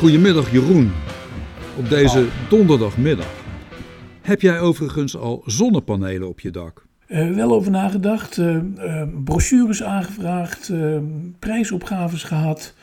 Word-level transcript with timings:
Goedemiddag 0.00 0.52
Jeroen, 0.52 0.92
op 1.78 1.88
deze 1.88 2.28
donderdagmiddag. 2.48 3.32
Heb 4.22 4.40
jij 4.40 4.60
overigens 4.60 5.16
al 5.16 5.42
zonnepanelen 5.46 6.28
op 6.28 6.40
je 6.40 6.50
dak? 6.50 6.86
Uh, 7.08 7.34
wel 7.34 7.52
over 7.52 7.70
nagedacht, 7.70 8.36
uh, 8.36 8.56
uh, 8.78 9.02
brochures 9.24 9.82
aangevraagd, 9.82 10.72
prijsopgaves 11.38 12.22
gehad. 12.22 12.74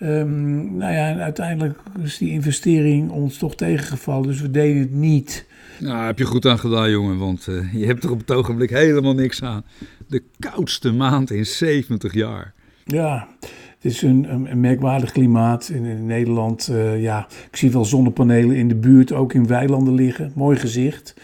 Um, 0.00 0.76
nou 0.76 0.92
ja, 0.92 1.08
en 1.08 1.20
uiteindelijk 1.20 1.78
is 2.02 2.18
die 2.18 2.30
investering 2.30 3.10
ons 3.10 3.38
toch 3.38 3.54
tegengevallen, 3.54 4.26
dus 4.26 4.40
we 4.40 4.50
deden 4.50 4.80
het 4.80 4.92
niet. 4.92 5.46
Nou, 5.80 6.06
heb 6.06 6.18
je 6.18 6.24
goed 6.24 6.46
aan 6.46 6.58
gedaan, 6.58 6.90
jongen, 6.90 7.18
want 7.18 7.44
je 7.72 7.86
hebt 7.86 8.04
er 8.04 8.10
op 8.10 8.18
het 8.18 8.30
ogenblik 8.30 8.70
helemaal 8.70 9.14
niks 9.14 9.42
aan. 9.42 9.64
De 10.06 10.22
koudste 10.38 10.92
maand 10.92 11.30
in 11.30 11.46
70 11.46 12.14
jaar. 12.14 12.54
Ja, 12.84 13.28
het 13.78 13.92
is 13.92 14.02
een, 14.02 14.50
een, 14.50 14.60
merkwaardig 14.60 15.12
klimaat 15.12 15.68
in, 15.68 15.84
in 15.84 16.06
Nederland. 16.06 16.68
Uh, 16.70 17.02
ja, 17.02 17.26
ik 17.50 17.56
zie 17.56 17.70
wel 17.70 17.84
zonnepanelen 17.84 18.56
in 18.56 18.68
de 18.68 18.74
buurt, 18.74 19.12
ook 19.12 19.32
in 19.32 19.46
weilanden 19.46 19.94
liggen. 19.94 20.32
Mooi 20.34 20.58
gezicht. 20.58 21.14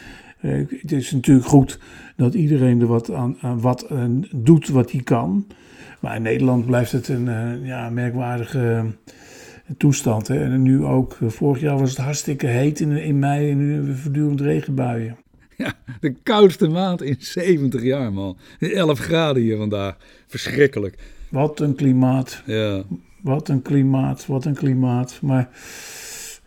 Uh, 0.40 0.66
het 0.80 0.92
is 0.92 1.10
natuurlijk 1.10 1.46
goed 1.46 1.78
dat 2.16 2.34
iedereen 2.34 2.80
er 2.80 2.86
wat 2.86 3.12
aan, 3.12 3.36
aan 3.40 3.60
wat 3.60 3.86
uh, 3.92 4.04
doet 4.34 4.68
wat 4.68 4.90
hij 4.90 5.02
kan. 5.02 5.46
Maar 6.00 6.16
in 6.16 6.22
Nederland 6.22 6.66
blijft 6.66 6.92
het 6.92 7.08
een 7.08 7.28
ja, 7.62 7.90
merkwaardige 7.90 8.84
toestand. 9.76 10.28
Hè. 10.28 10.44
En 10.44 10.62
nu 10.62 10.84
ook, 10.84 11.18
vorig 11.26 11.60
jaar 11.60 11.78
was 11.78 11.90
het 11.90 11.98
hartstikke 11.98 12.46
heet 12.46 12.80
in, 12.80 12.90
in 12.90 13.18
mei 13.18 13.50
en 13.50 13.56
nu 13.56 13.72
hebben 13.72 13.90
we 13.90 13.96
voortdurend 13.96 14.40
regenbuien. 14.40 15.16
Ja, 15.56 15.72
de 16.00 16.14
koudste 16.22 16.68
maand 16.68 17.02
in 17.02 17.16
70 17.18 17.82
jaar, 17.82 18.12
man. 18.12 18.36
11 18.58 18.98
graden 18.98 19.42
hier 19.42 19.56
vandaag. 19.56 19.96
Verschrikkelijk. 20.26 20.98
Wat 21.34 21.60
een 21.60 21.74
klimaat. 21.74 22.42
Ja. 22.46 22.82
Wat 23.22 23.48
een 23.48 23.62
klimaat, 23.62 24.26
wat 24.26 24.44
een 24.44 24.54
klimaat. 24.54 25.18
Maar 25.22 25.48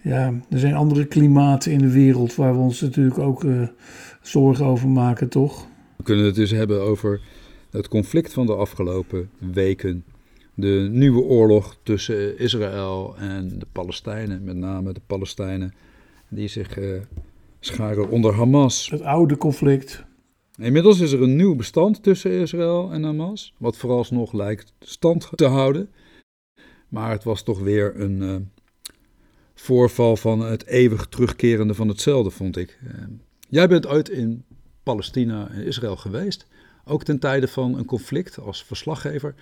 ja, 0.02 0.34
er 0.50 0.60
zijn 0.60 0.74
andere 0.74 1.06
klimaten 1.06 1.72
in 1.72 1.80
de 1.80 1.92
wereld 1.92 2.36
waar 2.36 2.54
we 2.54 2.60
ons 2.60 2.82
natuurlijk 2.82 3.18
ook 3.18 3.44
uh, 3.44 3.68
zorgen 4.22 4.66
over 4.66 4.88
maken, 4.88 5.30
toch? 5.30 5.68
We 5.96 6.04
kunnen 6.04 6.26
het 6.26 6.36
dus 6.36 6.52
hebben 6.52 6.82
over 6.82 7.22
het 7.72 7.88
conflict 7.88 8.34
van 8.34 8.46
de 8.46 8.56
afgelopen 8.56 9.30
weken. 9.54 10.04
De 10.54 10.88
nieuwe 10.92 11.22
oorlog 11.22 11.78
tussen 11.84 12.40
Israël 12.40 13.16
en 13.18 13.60
de 13.60 13.68
Palestijnen, 13.72 14.44
met 14.44 14.56
name 14.56 14.94
de 14.94 15.02
Palestijnen, 15.08 15.74
die 16.30 16.48
zich 16.48 16.78
uh, 16.78 17.02
scharen 17.60 18.10
onder 18.10 18.34
Hamas. 18.34 18.90
Het 18.90 19.02
oude 19.02 19.38
conflict. 19.38 20.06
Inmiddels 20.58 21.00
is 21.00 21.12
er 21.12 21.22
een 21.22 21.36
nieuw 21.36 21.56
bestand 21.56 22.04
tussen 22.04 22.32
Israël 22.32 22.92
en 22.92 23.04
Hamas, 23.04 23.54
wat 23.58 23.78
vooralsnog 23.78 24.34
lijkt 24.34 24.74
stand 24.80 25.30
te 25.36 25.46
houden. 25.46 25.90
Maar 26.88 27.12
het 27.12 27.24
was 27.24 27.44
toch 27.44 27.60
weer 27.60 28.00
een 28.00 28.22
uh, 28.22 28.36
voorval 29.54 30.18
van 30.18 30.40
het 30.40 30.66
eeuwig 30.66 31.08
terugkerende 31.08 31.74
van 31.74 31.88
hetzelfde, 31.88 32.30
vond 32.30 32.58
ik. 32.58 32.80
Uh, 32.84 32.92
jij 33.50 33.68
bent 33.68 33.88
ooit 33.88 34.10
in 34.10 34.44
Palestina 34.84 35.50
en 35.50 35.66
Israël 35.66 35.96
geweest, 35.96 36.48
ook 36.86 37.04
ten 37.04 37.20
tijde 37.20 37.48
van 37.48 37.78
een 37.78 37.86
conflict 37.86 38.40
als 38.40 38.64
verslaggever. 38.64 39.36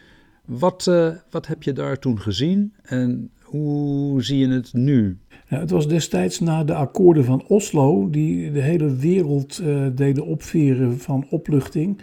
Wat, 0.46 0.86
uh, 0.90 1.16
wat 1.30 1.48
heb 1.48 1.64
je 1.64 1.74
daar 1.74 2.00
toen 2.00 2.22
gezien 2.22 2.74
en 2.82 3.32
hoe 3.56 4.24
zie 4.24 4.38
je 4.38 4.48
het 4.48 4.74
nu? 4.74 5.18
Ja, 5.50 5.60
het 5.60 5.70
was 5.70 5.88
destijds 5.88 6.40
na 6.40 6.64
de 6.64 6.74
akkoorden 6.74 7.26
van 7.26 7.44
Oslo, 7.48 8.10
die 8.10 8.52
de 8.52 8.62
hele 8.62 8.96
wereld 8.96 9.60
uh, 9.64 9.86
deden 9.96 10.26
opveren 10.26 11.00
van 11.00 11.26
opluchting. 11.30 12.02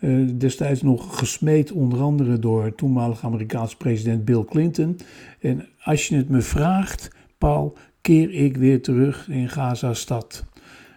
Uh, 0.00 0.28
destijds 0.38 0.82
nog 0.82 1.18
gesmeed 1.18 1.72
onder 1.72 2.00
andere 2.00 2.38
door 2.38 2.74
toenmalige 2.74 3.26
Amerikaanse 3.26 3.76
president 3.76 4.24
Bill 4.24 4.44
Clinton. 4.44 4.98
En 5.40 5.66
als 5.82 6.08
je 6.08 6.16
het 6.16 6.28
me 6.28 6.40
vraagt, 6.40 7.10
Paul, 7.38 7.76
keer 8.00 8.34
ik 8.34 8.56
weer 8.56 8.82
terug 8.82 9.28
in 9.28 9.48
Gaza-stad. 9.48 10.44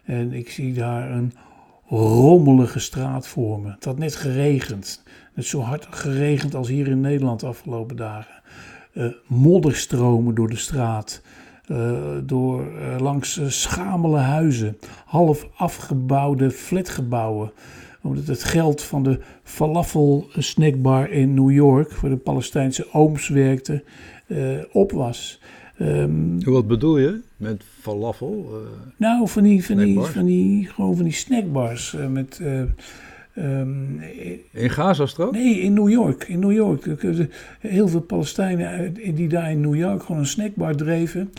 En 0.03 0.33
ik 0.33 0.49
zie 0.49 0.73
daar 0.73 1.11
een 1.11 1.33
rommelige 1.87 2.79
straat 2.79 3.27
voor 3.27 3.59
me. 3.59 3.71
Het 3.71 3.85
had 3.85 3.97
net 3.97 4.15
geregend. 4.15 5.03
Net 5.35 5.45
zo 5.45 5.59
hard 5.59 5.87
geregend 5.89 6.55
als 6.55 6.67
hier 6.67 6.87
in 6.87 7.01
Nederland 7.01 7.39
de 7.39 7.45
afgelopen 7.45 7.95
dagen. 7.95 8.41
Uh, 8.93 9.05
modderstromen 9.27 10.35
door 10.35 10.49
de 10.49 10.55
straat. 10.55 11.21
Uh, 11.67 11.91
door 12.23 12.61
uh, 12.61 12.99
langs 12.99 13.39
schamele 13.47 14.17
huizen, 14.17 14.77
half 15.05 15.47
afgebouwde 15.55 16.51
flatgebouwen. 16.51 17.51
Omdat 18.01 18.27
het 18.27 18.43
geld 18.43 18.81
van 18.81 19.03
de 19.03 19.19
falafel 19.43 20.27
snackbar 20.37 21.11
in 21.11 21.33
New 21.33 21.51
York, 21.51 21.91
waar 21.91 22.09
de 22.11 22.17
Palestijnse 22.17 22.87
ooms 22.93 23.27
werkten, 23.27 23.83
op 24.71 24.91
was. 24.91 25.41
Um, 25.79 26.43
Wat 26.43 26.67
bedoel 26.67 26.97
je 26.97 27.21
met 27.37 27.63
falafel? 27.79 28.61
nou, 28.97 29.27
van 29.27 29.43
die, 29.43 29.65
van, 29.65 29.77
die, 29.77 29.99
van, 29.99 30.25
die, 30.25 30.67
gewoon 30.67 30.95
van 30.95 31.05
die 31.05 31.13
snackbars 31.13 31.95
met 32.09 32.41
Um, 33.37 34.01
in 34.51 34.69
Gazastrook? 34.69 35.31
Nee, 35.31 35.59
in 35.59 35.73
New 35.73 35.89
York. 35.89 36.23
In 36.23 36.39
New 36.39 36.51
York. 36.51 37.03
Heel 37.59 37.87
veel 37.87 38.01
Palestijnen 38.01 38.93
die 38.93 39.27
daar 39.27 39.51
in 39.51 39.61
New 39.61 39.75
York 39.75 40.03
gewoon 40.03 40.21
een 40.21 40.27
snackbar 40.27 40.75
dreven, 40.75 41.33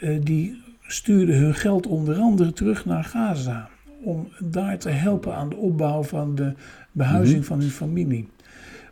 uh, 0.00 0.18
die 0.22 0.62
stuurden 0.86 1.36
hun 1.38 1.54
geld 1.54 1.86
onder 1.86 2.16
andere 2.16 2.52
terug 2.52 2.84
naar 2.84 3.04
Gaza. 3.04 3.68
Om 4.02 4.28
daar 4.38 4.78
te 4.78 4.88
helpen 4.88 5.34
aan 5.34 5.48
de 5.48 5.56
opbouw 5.56 6.02
van 6.02 6.34
de 6.34 6.52
behuizing 6.92 7.38
mhm. 7.38 7.46
van 7.46 7.60
hun 7.60 7.70
familie. 7.70 8.28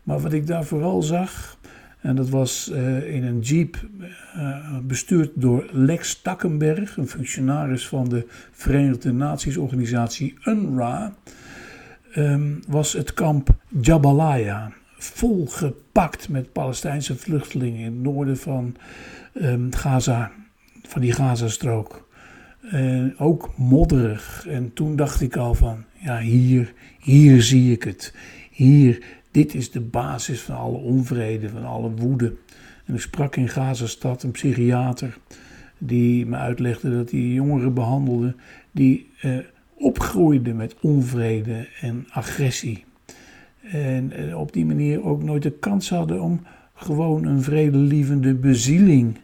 Maar 0.03 0.21
wat 0.21 0.33
ik 0.33 0.47
daar 0.47 0.65
vooral 0.65 1.03
zag, 1.03 1.59
en 2.01 2.17
dat 2.17 2.29
was 2.29 2.71
uh, 2.73 3.15
in 3.15 3.25
een 3.25 3.41
jeep 3.41 3.89
uh, 4.37 4.79
bestuurd 4.83 5.31
door 5.35 5.69
Lex 5.73 6.21
Takkenberg, 6.23 6.97
een 6.97 7.09
functionaris 7.09 7.89
van 7.89 8.09
de 8.09 8.27
Verenigde 8.53 9.13
Naties 9.13 9.57
organisatie 9.57 10.35
UNRWA 10.45 11.15
um, 12.17 12.61
was 12.69 12.93
het 12.93 13.15
kamp 13.15 13.55
Jabalaya. 13.81 14.73
Volgepakt 14.99 16.29
met 16.29 16.53
Palestijnse 16.53 17.17
vluchtelingen 17.17 17.79
in 17.79 17.85
het 17.85 18.03
noorden 18.03 18.37
van 18.37 18.77
um, 19.35 19.73
Gaza, 19.75 20.33
van 20.83 21.01
die 21.01 21.13
Gazastrook. 21.13 22.09
Ook 23.19 23.51
modderig. 23.57 24.47
En 24.49 24.73
toen 24.73 24.97
dacht 24.97 25.21
ik 25.21 25.37
al 25.37 25.55
van, 25.55 25.85
ja, 25.93 26.19
hier, 26.19 26.73
hier 27.01 27.43
zie 27.43 27.73
ik 27.73 27.83
het. 27.83 28.15
Hier, 28.51 29.05
dit 29.31 29.55
is 29.55 29.71
de 29.71 29.81
basis 29.81 30.41
van 30.41 30.57
alle 30.57 30.77
onvrede, 30.77 31.49
van 31.49 31.65
alle 31.65 31.91
woede. 31.91 32.35
En 32.85 32.95
ik 32.95 33.01
sprak 33.01 33.37
in 33.37 33.49
Gazastad 33.49 34.23
een 34.23 34.31
psychiater 34.31 35.19
die 35.79 36.27
me 36.27 36.37
uitlegde 36.37 36.97
dat 36.97 37.11
hij 37.11 37.21
jongeren 37.21 37.75
behandelde 37.75 38.35
die 38.71 39.11
uh, 39.23 39.39
opgroeide 39.75 40.53
met 40.53 40.75
onvrede 40.81 41.69
en 41.81 42.07
agressie. 42.11 42.85
En 43.63 44.13
eh, 44.13 44.39
op 44.39 44.53
die 44.53 44.67
manier 44.67 45.05
ook 45.05 45.23
nooit 45.23 45.43
de 45.43 45.51
kans 45.51 45.91
hadden 45.91 46.23
om 46.23 46.41
gewoon 46.75 47.25
een 47.25 47.43
vredelievende 47.43 48.35
bezieling 48.35 49.17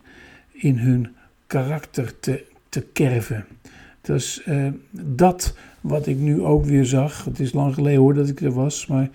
in 0.52 0.78
hun 0.78 1.08
karakter 1.46 2.20
te, 2.20 2.44
te 2.68 2.80
kerven. 2.92 3.44
Dus 4.00 4.42
uh, 4.48 4.66
dat 4.90 5.54
wat 5.80 6.06
ik 6.06 6.18
nu 6.18 6.40
ook 6.42 6.64
weer 6.64 6.84
zag, 6.84 7.24
het 7.24 7.40
is 7.40 7.52
lang 7.52 7.74
geleden 7.74 8.00
hoor 8.00 8.14
dat 8.14 8.28
ik 8.28 8.40
er 8.40 8.52
was, 8.52 8.86
maar 8.86 9.10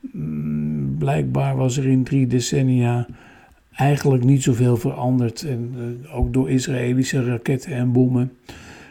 mm, 0.00 0.96
blijkbaar 0.98 1.56
was 1.56 1.76
er 1.76 1.86
in 1.86 2.04
drie 2.04 2.26
decennia 2.26 3.06
eigenlijk 3.72 4.24
niet 4.24 4.42
zoveel 4.42 4.76
veranderd. 4.76 5.42
En 5.42 5.74
uh, 5.76 6.16
ook 6.16 6.32
door 6.32 6.50
Israëlische 6.50 7.24
raketten 7.24 7.72
en 7.72 7.92
bommen 7.92 8.32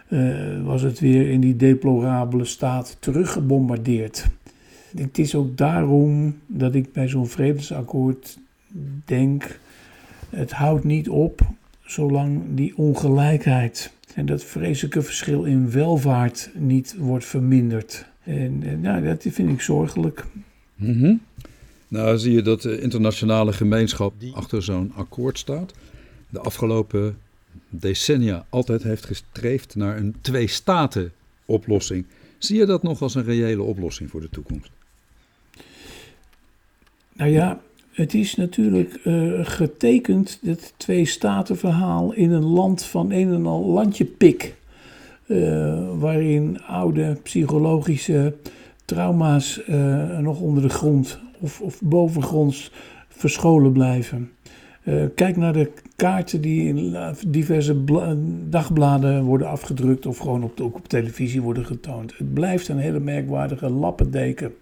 uh, 0.10 0.64
was 0.64 0.82
het 0.82 1.00
weer 1.00 1.30
in 1.30 1.40
die 1.40 1.56
deplorabele 1.56 2.46
staat 2.46 2.98
teruggebombardeerd. 3.00 4.28
Het 4.98 5.18
is 5.18 5.36
ook 5.36 5.58
daarom 5.58 6.36
dat 6.46 6.76
ik 6.76 6.94
bij 6.94 7.08
zo'n 7.08 7.28
vredesakkoord 7.28 8.38
denk: 9.06 9.60
het 10.30 10.52
houdt 10.52 10.84
niet 10.84 11.10
op 11.10 11.42
zolang 11.82 12.42
die 12.56 12.78
ongelijkheid 12.78 13.94
en 14.16 14.26
dat 14.26 14.44
vreselijke 14.44 15.02
verschil 15.02 15.44
in 15.44 15.72
welvaart 15.72 16.50
niet 16.54 16.96
wordt 16.98 17.26
verminderd. 17.26 18.06
En, 18.24 18.64
en 18.64 18.82
nou, 18.82 19.04
dat 19.04 19.26
vind 19.30 19.50
ik 19.50 19.62
zorgelijk. 19.62 20.26
Mm 20.76 21.00
-hmm. 21.00 21.22
Nou, 21.88 22.18
zie 22.18 22.34
je 22.34 22.42
dat 22.42 22.62
de 22.62 22.82
internationale 22.82 23.54
gemeenschap 23.54 24.14
die 24.20 24.34
achter 24.34 24.64
zo'n 24.64 24.92
akkoord 24.96 25.38
staat. 25.38 25.74
De 26.30 26.40
afgelopen 26.40 27.18
decennia 27.70 28.46
altijd 28.50 28.84
heeft 28.84 29.06
gestreefd 29.06 29.76
naar 29.76 29.98
een 29.98 30.16
twee-staten-oplossing. 30.22 32.06
Zie 32.38 32.58
je 32.58 32.66
dat 32.66 32.84
nog 32.84 33.02
als 33.02 33.16
een 33.16 33.24
reële 33.24 33.62
oplossing 33.62 34.10
voor 34.10 34.22
de 34.22 34.30
toekomst? 34.30 34.72
Nou 37.14 37.32
ja, 37.32 37.62
het 37.92 38.14
is 38.14 38.36
natuurlijk 38.36 39.00
uh, 39.04 39.40
getekend, 39.46 40.40
het 40.46 40.74
twee-staten-verhaal, 40.78 42.14
in 42.14 42.32
een 42.32 42.46
land 42.46 42.84
van 42.84 43.12
een 43.12 43.34
en 43.34 43.46
al 43.46 43.66
landje 43.66 44.06
pik. 44.06 44.56
Uh, 45.28 46.00
waarin 46.00 46.62
oude 46.62 47.18
psychologische 47.24 48.36
trauma's 48.86 49.62
uh, 49.70 50.18
nog 50.18 50.40
onder 50.40 50.64
de 50.64 50.70
grond 50.70 51.20
of, 51.40 51.62
of 51.62 51.82
bovengronds 51.82 52.72
verscholen 53.10 53.72
blijven. 53.72 54.32
Uh, 54.88 55.06
kijk 55.16 55.38
naar 55.38 55.54
de 55.54 55.72
kaarten 55.96 56.42
die 56.42 56.68
in 56.68 56.96
diverse 57.28 57.84
dagbladen 58.50 59.24
worden 59.24 59.48
afgedrukt 59.48 60.06
of 60.06 60.18
gewoon 60.18 60.44
op, 60.44 60.62
ook 60.62 60.76
op 60.76 60.88
televisie 60.88 61.42
worden 61.42 61.66
getoond. 61.66 62.18
Het 62.18 62.34
blijft 62.34 62.68
een 62.68 62.78
hele 62.78 63.00
merkwaardige 63.00 63.70
lappendeken. 63.70 64.54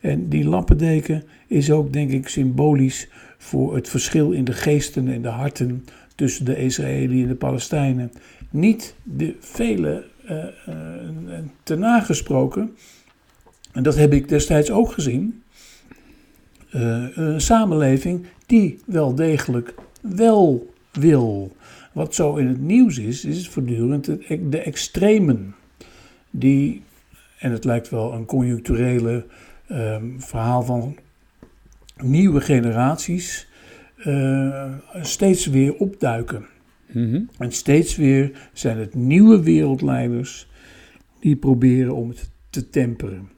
En 0.00 0.28
die 0.28 0.44
lappendeken 0.44 1.22
is 1.46 1.70
ook, 1.70 1.92
denk 1.92 2.10
ik, 2.10 2.28
symbolisch 2.28 3.08
voor 3.38 3.74
het 3.74 3.88
verschil 3.88 4.30
in 4.30 4.44
de 4.44 4.52
geesten 4.52 5.08
en 5.08 5.22
de 5.22 5.28
harten 5.28 5.84
tussen 6.14 6.44
de 6.44 6.56
Israëliën 6.56 7.22
en 7.22 7.28
de 7.28 7.34
Palestijnen. 7.34 8.12
Niet 8.50 8.94
de 9.02 9.36
vele 9.40 10.04
uh, 10.30 10.44
uh, 10.68 10.74
te 11.62 11.76
nagesproken, 11.76 12.76
en 13.72 13.82
dat 13.82 13.96
heb 13.96 14.12
ik 14.12 14.28
destijds 14.28 14.70
ook 14.70 14.92
gezien, 14.92 15.41
uh, 16.74 17.16
een 17.16 17.40
samenleving 17.40 18.26
die 18.46 18.78
wel 18.86 19.14
degelijk 19.14 19.74
wel 20.00 20.72
wil. 20.92 21.56
Wat 21.92 22.14
zo 22.14 22.36
in 22.36 22.46
het 22.46 22.60
nieuws 22.60 22.98
is, 22.98 23.24
is 23.24 23.48
voortdurend 23.48 24.04
de 24.50 24.58
extremen. 24.58 25.54
Die, 26.30 26.82
en 27.38 27.52
het 27.52 27.64
lijkt 27.64 27.88
wel 27.88 28.12
een 28.12 28.24
conjuncturele 28.24 29.26
um, 29.70 30.20
verhaal 30.20 30.62
van 30.62 30.96
nieuwe 31.96 32.40
generaties, 32.40 33.48
uh, 34.06 34.72
steeds 35.00 35.46
weer 35.46 35.74
opduiken. 35.74 36.46
Mm 36.92 37.28
En 37.38 37.52
steeds 37.52 37.96
weer 37.96 38.48
zijn 38.52 38.78
het 38.78 38.94
nieuwe 38.94 39.42
wereldleiders 39.42 40.50
die 41.20 41.36
proberen 41.36 41.94
om 41.94 42.08
het 42.08 42.30
te 42.50 42.70
temperen. 42.70 43.28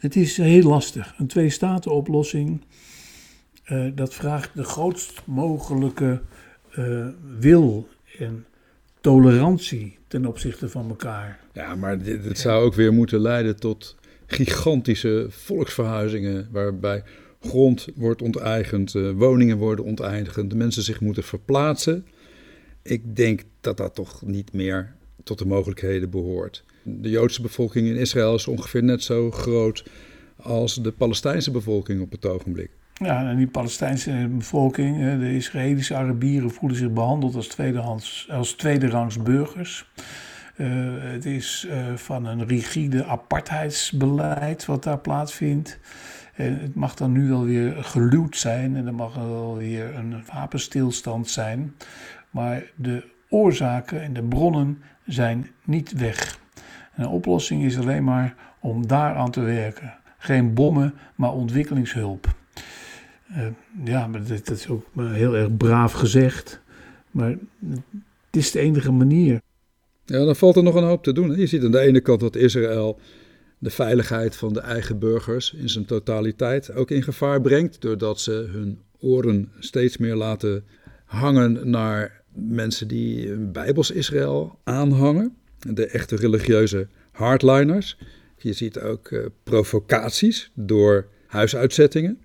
Het 0.00 0.16
is 0.16 0.36
heel 0.36 0.62
lastig. 0.62 1.14
Een 1.18 1.26
twee-staten-oplossing, 1.26 2.60
uh, 3.68 3.86
dat 3.94 4.14
vraagt 4.14 4.50
de 4.54 4.64
grootst 4.64 5.22
mogelijke 5.24 6.20
uh, 6.78 7.06
wil 7.38 7.88
en 8.18 8.46
tolerantie 9.00 9.98
ten 10.08 10.26
opzichte 10.26 10.68
van 10.68 10.88
elkaar. 10.88 11.40
Ja, 11.52 11.74
maar 11.74 12.02
dit, 12.02 12.38
zou 12.38 12.64
ook 12.64 12.74
weer 12.74 12.92
moeten 12.92 13.20
leiden 13.20 13.60
tot 13.60 13.96
gigantische 14.26 15.26
volksverhuizingen, 15.30 16.48
waarbij 16.52 17.02
grond 17.40 17.88
wordt 17.94 18.22
onteigend, 18.22 18.94
uh, 18.94 19.10
woningen 19.10 19.56
worden 19.56 19.84
onteigend, 19.84 20.50
de 20.50 20.56
mensen 20.56 20.82
zich 20.82 21.00
moeten 21.00 21.22
verplaatsen. 21.22 22.06
Ik 22.82 23.16
denk 23.16 23.42
dat 23.60 23.76
dat 23.76 23.94
toch 23.94 24.22
niet 24.22 24.52
meer 24.52 24.96
tot 25.24 25.38
de 25.38 25.46
mogelijkheden 25.46 26.10
behoort. 26.10 26.64
De 26.82 27.10
Joodse 27.10 27.42
bevolking 27.42 27.88
in 27.88 27.96
Israël 27.96 28.34
is 28.34 28.46
ongeveer 28.46 28.82
net 28.82 29.02
zo 29.02 29.30
groot 29.30 29.84
als 30.36 30.74
de 30.74 30.92
Palestijnse 30.92 31.50
bevolking 31.50 32.00
op 32.00 32.10
het 32.10 32.26
ogenblik. 32.26 32.70
Ja, 32.94 33.28
en 33.28 33.36
die 33.36 33.46
Palestijnse 33.46 34.28
bevolking, 34.30 35.18
de 35.20 35.34
Israëlische 35.34 35.94
Arabieren, 35.94 36.50
voelen 36.50 36.78
zich 36.78 36.92
behandeld 36.92 37.34
als, 37.34 37.46
tweedehands, 37.46 38.28
als 38.30 38.52
tweederangs 38.52 39.22
burgers. 39.22 39.90
Uh, 40.56 40.68
het 40.98 41.24
is 41.24 41.66
uh, 41.68 41.94
van 41.94 42.24
een 42.24 42.46
rigide 42.46 43.04
apartheidsbeleid 43.04 44.64
wat 44.64 44.82
daar 44.82 44.98
plaatsvindt. 44.98 45.78
En 46.34 46.58
het 46.60 46.74
mag 46.74 46.94
dan 46.94 47.12
nu 47.12 47.28
wel 47.28 47.44
weer 47.44 47.84
geluwd 47.84 48.36
zijn 48.36 48.76
en 48.76 48.86
er 48.86 48.94
mag 48.94 49.14
wel 49.14 49.56
weer 49.56 49.94
een 49.94 50.22
wapenstilstand 50.32 51.30
zijn. 51.30 51.74
Maar 52.30 52.62
de 52.74 53.04
oorzaken 53.28 54.02
en 54.02 54.12
de 54.12 54.22
bronnen 54.22 54.82
zijn 55.08 55.50
niet 55.64 55.92
weg. 55.92 56.38
En 56.94 57.02
de 57.02 57.08
oplossing 57.08 57.64
is 57.64 57.78
alleen 57.78 58.04
maar 58.04 58.34
om 58.60 58.86
daaraan 58.86 59.30
te 59.30 59.40
werken. 59.40 59.94
Geen 60.18 60.54
bommen, 60.54 60.94
maar 61.14 61.32
ontwikkelingshulp. 61.32 62.36
Uh, 63.30 63.46
ja, 63.84 64.08
dat, 64.08 64.50
is 64.50 64.68
ook 64.68 64.86
heel 64.96 65.36
erg 65.36 65.56
braaf 65.56 65.92
gezegd. 65.92 66.60
Maar 67.10 67.30
het 68.26 68.36
is 68.36 68.50
de 68.50 68.58
enige 68.58 68.92
manier. 68.92 69.40
Ja, 70.04 70.24
dan 70.24 70.36
valt 70.36 70.56
er 70.56 70.62
nog 70.62 70.74
een 70.74 70.84
hoop 70.84 71.04
te 71.04 71.12
doen. 71.12 71.36
Je 71.36 71.46
ziet 71.46 71.64
aan 71.64 71.70
de 71.70 71.80
ene 71.80 72.00
kant 72.00 72.20
dat 72.20 72.36
Israël 72.36 73.00
de 73.58 73.70
veiligheid 73.70 74.36
van 74.36 74.52
de 74.52 74.60
eigen 74.60 74.98
burgers 74.98 75.52
in 75.52 75.68
zijn 75.68 75.84
totaliteit 75.84 76.74
ook 76.74 76.90
in 76.90 77.02
gevaar 77.02 77.40
brengt. 77.40 77.80
Doordat 77.80 78.20
ze 78.20 78.48
hun 78.52 78.78
oren 79.00 79.52
steeds 79.58 79.96
meer 79.96 80.14
laten 80.14 80.64
hangen 81.04 81.70
naar 81.70 82.17
mensen 82.38 82.88
die 82.88 83.36
Bijbels 83.36 83.90
Israël 83.90 84.58
aanhangen. 84.64 85.36
De 85.58 85.86
echte 85.86 86.16
religieuze 86.16 86.88
hardliners. 87.10 87.98
Je 88.36 88.52
ziet 88.52 88.80
ook 88.80 89.10
uh, 89.10 89.26
provocaties 89.42 90.50
door 90.54 91.08
huisuitzettingen. 91.26 92.18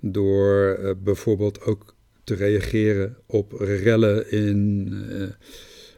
Door 0.00 0.78
uh, 0.78 0.90
bijvoorbeeld 1.04 1.60
ook 1.60 1.94
te 2.24 2.34
reageren 2.34 3.16
op 3.26 3.52
rellen 3.58 4.30
in 4.30 4.88
uh, 5.10 5.28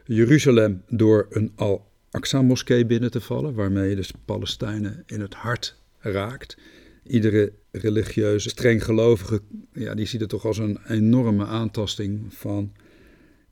Jeruzalem 0.05 0.83
door 0.89 1.27
een 1.29 1.51
Al-Aqsa-moskee 1.55 2.85
binnen 2.85 3.11
te 3.11 3.21
vallen, 3.21 3.53
waarmee 3.53 3.89
je 3.89 3.95
dus 3.95 4.11
Palestijnen 4.25 5.03
in 5.05 5.21
het 5.21 5.33
hart 5.33 5.81
raakt. 5.99 6.57
Iedere 7.03 7.53
religieuze, 7.71 8.49
strenggelovige, 8.49 9.41
ja, 9.73 9.95
die 9.95 10.05
ziet 10.05 10.21
het 10.21 10.29
toch 10.29 10.45
als 10.45 10.57
een 10.57 10.79
enorme 10.87 11.45
aantasting 11.45 12.33
van 12.33 12.71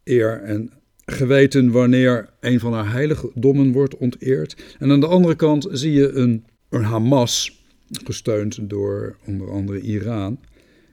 eer 0.06 0.42
en 0.42 0.72
geweten 1.06 1.72
wanneer 1.72 2.30
een 2.40 2.60
van 2.60 2.74
haar 2.74 2.92
heiligdommen 2.92 3.72
wordt 3.72 3.98
onteerd. 3.98 4.76
En 4.80 4.92
aan 4.92 5.00
de 5.00 5.08
andere 5.08 5.36
kant 5.36 5.68
zie 5.72 5.92
je 5.92 6.12
een, 6.12 6.46
een 6.70 6.84
Hamas, 6.84 7.64
gesteund 8.04 8.70
door 8.70 9.18
onder 9.26 9.52
andere 9.52 9.80
Iran, 9.80 10.40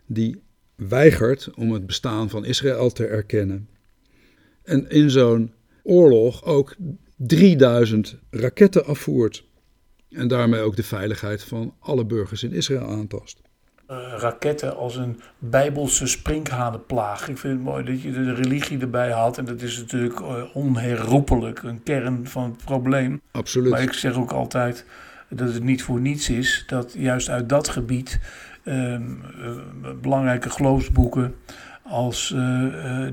die 0.07 0.43
weigert 0.77 1.51
om 1.55 1.73
het 1.73 1.87
bestaan 1.87 2.31
van 2.31 2.45
Israël 2.45 2.91
te 2.91 3.07
erkennen. 3.07 3.69
En 4.63 4.89
in 4.89 5.11
zo'n 5.11 5.53
oorlog 5.83 6.45
ook 6.45 6.77
3000 7.17 8.19
raketten 8.31 8.85
afvoert. 8.85 9.45
En 10.09 10.29
daarmee 10.29 10.61
ook 10.61 10.77
de 10.77 10.83
veiligheid 10.83 11.43
van 11.43 11.75
alle 11.79 12.07
burgers 12.07 12.43
in 12.43 12.53
Israël 12.53 12.87
aantast. 12.87 13.42
Uh, 13.93 13.99
raketten 14.19 14.77
als 14.77 14.97
een 14.97 15.21
bijbelse 15.39 16.07
sprinkhanenplaag. 16.07 17.29
Ik 17.29 17.39
vind 17.39 17.55
het 17.55 17.63
mooi 17.63 17.85
dat 17.85 18.03
je 18.03 18.13
de 18.13 18.35
religie 18.35 18.81
erbij 18.81 19.13
haalt. 19.13 19.39
En 19.39 19.45
dat 19.45 19.61
is 19.61 19.79
natuurlijk 19.79 20.21
uh, 20.21 20.29
onherroepelijk 20.55 21.63
een 21.63 21.83
kern 21.83 22.27
van 22.27 22.43
het 22.43 22.65
probleem. 22.65 23.21
Absoluut. 23.31 23.71
Maar 23.71 23.83
ik 23.83 23.93
zeg 23.93 24.17
ook 24.17 24.33
altijd 24.33 24.87
dat 25.29 25.53
het 25.53 25.63
niet 25.63 25.83
voor 25.83 26.01
niets 26.01 26.31
is 26.31 26.65
dat 26.67 26.95
juist 26.99 27.29
uit 27.29 27.49
dat 27.49 27.69
gebied 27.69 28.21
uh, 28.65 28.97
belangrijke 30.01 30.51
geloofsboeken 30.51 31.35
als 31.83 32.29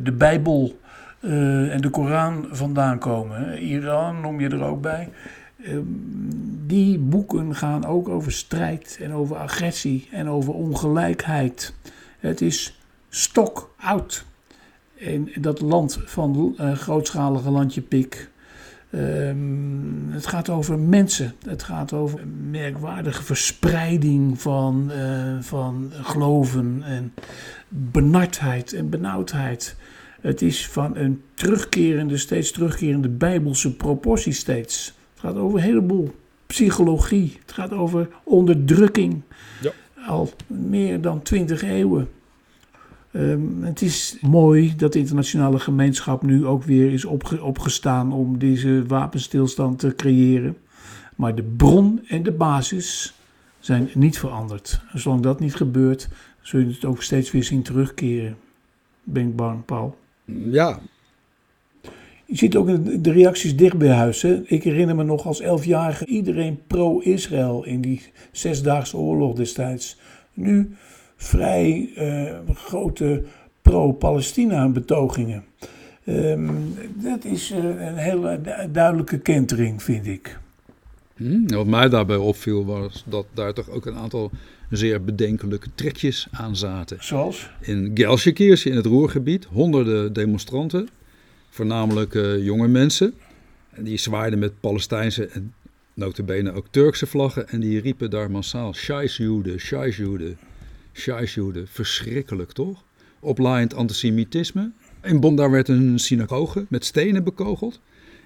de 0.04 0.14
Bijbel 0.18 0.80
en 1.20 1.82
de 1.82 1.90
Koran 1.90 2.48
vandaan 2.52 3.00
komen. 3.00 3.58
Iran 3.58 4.22
noem 4.22 4.40
je 4.40 4.50
er 4.50 4.64
ook 4.64 4.82
bij. 4.82 5.10
Ehm, 5.64 5.84
die 6.66 7.00
boeken 7.00 7.56
gaan 7.56 7.86
ook 7.86 8.10
over 8.10 8.32
strijd 8.32 8.98
en 9.02 9.14
over 9.14 9.36
agressie 9.36 10.08
en 10.12 10.30
over 10.30 10.54
ongelijkheid. 10.54 11.74
Het 12.20 12.42
is 12.42 12.80
stokoud. 13.10 14.26
In 14.94 15.32
dat 15.42 15.62
land 15.62 16.00
van 16.06 16.56
uh, 16.60 16.72
grootschalige 16.72 17.50
landje 17.50 17.82
Pik. 17.82 18.30
Um, 18.94 20.08
het 20.10 20.28
gaat 20.28 20.50
over 20.50 20.80
mensen. 20.80 21.36
Het 21.46 21.64
gaat 21.64 21.94
over 21.94 22.28
merkwaardige 22.50 23.24
verspreiding 23.24 24.42
van, 24.42 24.92
uh, 24.92 25.38
van 25.40 25.92
geloven 26.02 26.84
en 26.84 27.14
benardheid 27.68 28.74
en 28.74 28.90
benauwdheid. 28.90 29.76
Het 30.22 30.42
is 30.42 30.68
van 30.68 30.96
een 30.96 31.22
terugkerende, 31.34 32.18
steeds 32.18 32.52
terugkerende 32.52 33.10
bijbelse 33.10 33.76
proportie 33.76 34.34
steeds. 34.34 34.99
Het 35.22 35.30
gaat 35.30 35.40
over 35.40 35.60
een 35.60 35.66
heleboel 35.66 36.16
psychologie. 36.48 37.38
Het 37.42 37.52
gaat 37.52 37.72
over 37.72 38.10
onderdrukking. 38.24 39.22
Ja. 39.62 39.72
Al 40.08 40.30
meer 40.48 41.02
dan 41.02 41.22
twintig 41.22 41.62
eeuwen. 41.62 42.10
Um, 43.12 43.64
het 43.64 43.82
is 43.82 44.18
mooi 44.22 44.76
dat 44.76 44.94
de 44.94 45.00
internationale 45.00 45.60
gemeenschap 45.60 46.22
nu 46.22 46.46
ook 46.46 46.64
weer 46.64 46.94
is 46.94 47.06
opge 47.06 47.44
opgestaan 47.44 48.12
om 48.12 48.38
deze 48.38 48.84
wapenstilstand 48.88 49.80
te 49.80 49.96
creëren. 49.96 50.58
Maar 51.16 51.36
de 51.36 51.44
bron 51.44 52.06
en 52.08 52.24
de 52.24 52.32
basis 52.32 53.14
zijn 53.60 53.90
niet 53.94 54.20
veranderd. 54.20 54.82
zolang 54.94 55.22
dat 55.22 55.40
niet 55.40 55.56
gebeurt, 55.56 56.10
zul 56.42 56.60
je 56.60 56.68
het 56.68 56.86
ook 56.86 57.02
steeds 57.02 57.32
weer 57.32 57.44
zien 57.44 57.62
terugkeren. 57.62 58.38
Ben 59.04 59.28
ik 59.28 59.36
bang, 59.36 59.66
Paul. 59.66 59.98
Ja, 60.26 60.80
je 62.30 62.36
ziet 62.36 62.56
ook 62.56 63.04
de 63.04 63.12
reacties 63.12 63.56
dicht 63.56 63.78
bij 63.78 63.90
huis. 63.90 64.22
Hè? 64.22 64.42
Ik 64.46 64.64
herinner 64.64 64.96
me 64.96 65.04
nog 65.04 65.26
als 65.26 65.42
elfjarige 65.42 66.06
iedereen 66.06 66.60
pro-Israël 66.68 67.66
in 67.66 67.82
die 67.82 68.02
zesdaagse 68.32 68.98
oorlog 68.98 69.36
destijds. 69.36 69.98
Nu 70.34 70.76
vrij 71.16 71.90
uh, 71.98 72.34
grote 72.54 73.24
pro-Palestina 73.62 74.70
betogingen. 74.70 75.44
Um, 76.06 76.74
dat 77.04 77.26
is 77.26 77.52
uh, 77.52 77.58
een 77.64 77.98
hele 77.98 78.40
duidelijke 78.72 79.20
kentering, 79.20 79.84
vind 79.84 80.08
ik. 80.08 80.40
Hmm, 81.16 81.48
wat 81.48 81.68
mij 81.68 81.90
daarbij 81.90 82.16
opviel 82.16 82.66
was 82.66 83.04
dat 83.08 83.26
daar 83.34 83.54
toch 83.54 83.70
ook 83.70 83.86
een 83.86 83.96
aantal 83.96 84.32
zeer 84.70 85.04
bedenkelijke 85.04 85.70
trekjes 85.76 86.28
aan 86.32 86.56
zaten. 86.56 86.98
Zoals? 87.00 87.50
In 87.62 87.92
Gelsenkirchen 87.94 88.72
in 88.72 88.78
het 88.78 88.86
Roergebied, 88.86 89.46
honderden 89.52 90.14
demonstranten, 90.14 90.90
voornamelijk 91.50 92.14
uh, 92.14 92.44
jonge 92.46 92.68
mensen. 92.68 93.14
En 93.70 93.84
die 93.84 93.98
zwaaiden 93.98 94.40
met 94.40 94.60
Palestijnse 94.60 95.26
en 95.26 95.54
notabene 95.94 96.52
ook 96.52 96.68
Turkse 96.70 97.08
vlaggen. 97.08 97.50
En 97.50 97.60
die 97.60 97.82
riepen 97.82 98.10
daar 98.10 98.32
massaal 98.32 98.74
Scheisjude, 98.74 99.60
Scheisjude, 99.60 100.36
Scheisjude. 100.94 101.64
Verschrikkelijk 101.68 102.52
toch? 102.52 102.84
Oplaaiend 103.20 103.74
antisemitisme. 103.74 104.72
In 105.04 105.20
Bonn 105.20 105.36
daar 105.36 105.52
werd 105.52 105.68
een 105.68 106.00
synagoge 106.00 106.66
met 106.70 106.86
stenen 106.86 107.24
bekogeld. 107.24 107.80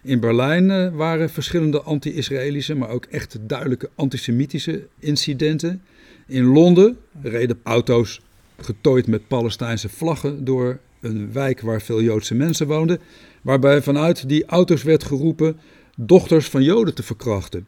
In 0.03 0.19
Berlijn 0.19 0.69
uh, 0.69 0.95
waren 0.95 1.29
verschillende 1.29 1.81
anti-Israëlische, 1.81 2.75
maar 2.75 2.89
ook 2.89 3.05
echt 3.05 3.37
duidelijke 3.41 3.89
antisemitische 3.95 4.87
incidenten. 4.99 5.81
In 6.27 6.43
Londen 6.43 6.97
reden 7.21 7.59
auto's 7.63 8.21
getooid 8.57 9.07
met 9.07 9.27
Palestijnse 9.27 9.89
vlaggen 9.89 10.45
door 10.45 10.79
een 11.03 11.31
wijk 11.31 11.61
waar 11.61 11.81
veel 11.81 12.01
Joodse 12.01 12.35
mensen 12.35 12.67
woonden, 12.67 12.99
waarbij 13.41 13.81
vanuit 13.81 14.29
die 14.29 14.45
auto's 14.45 14.83
werd 14.83 15.03
geroepen 15.03 15.59
dochters 15.95 16.49
van 16.49 16.63
Joden 16.63 16.95
te 16.95 17.03
verkrachten. 17.03 17.67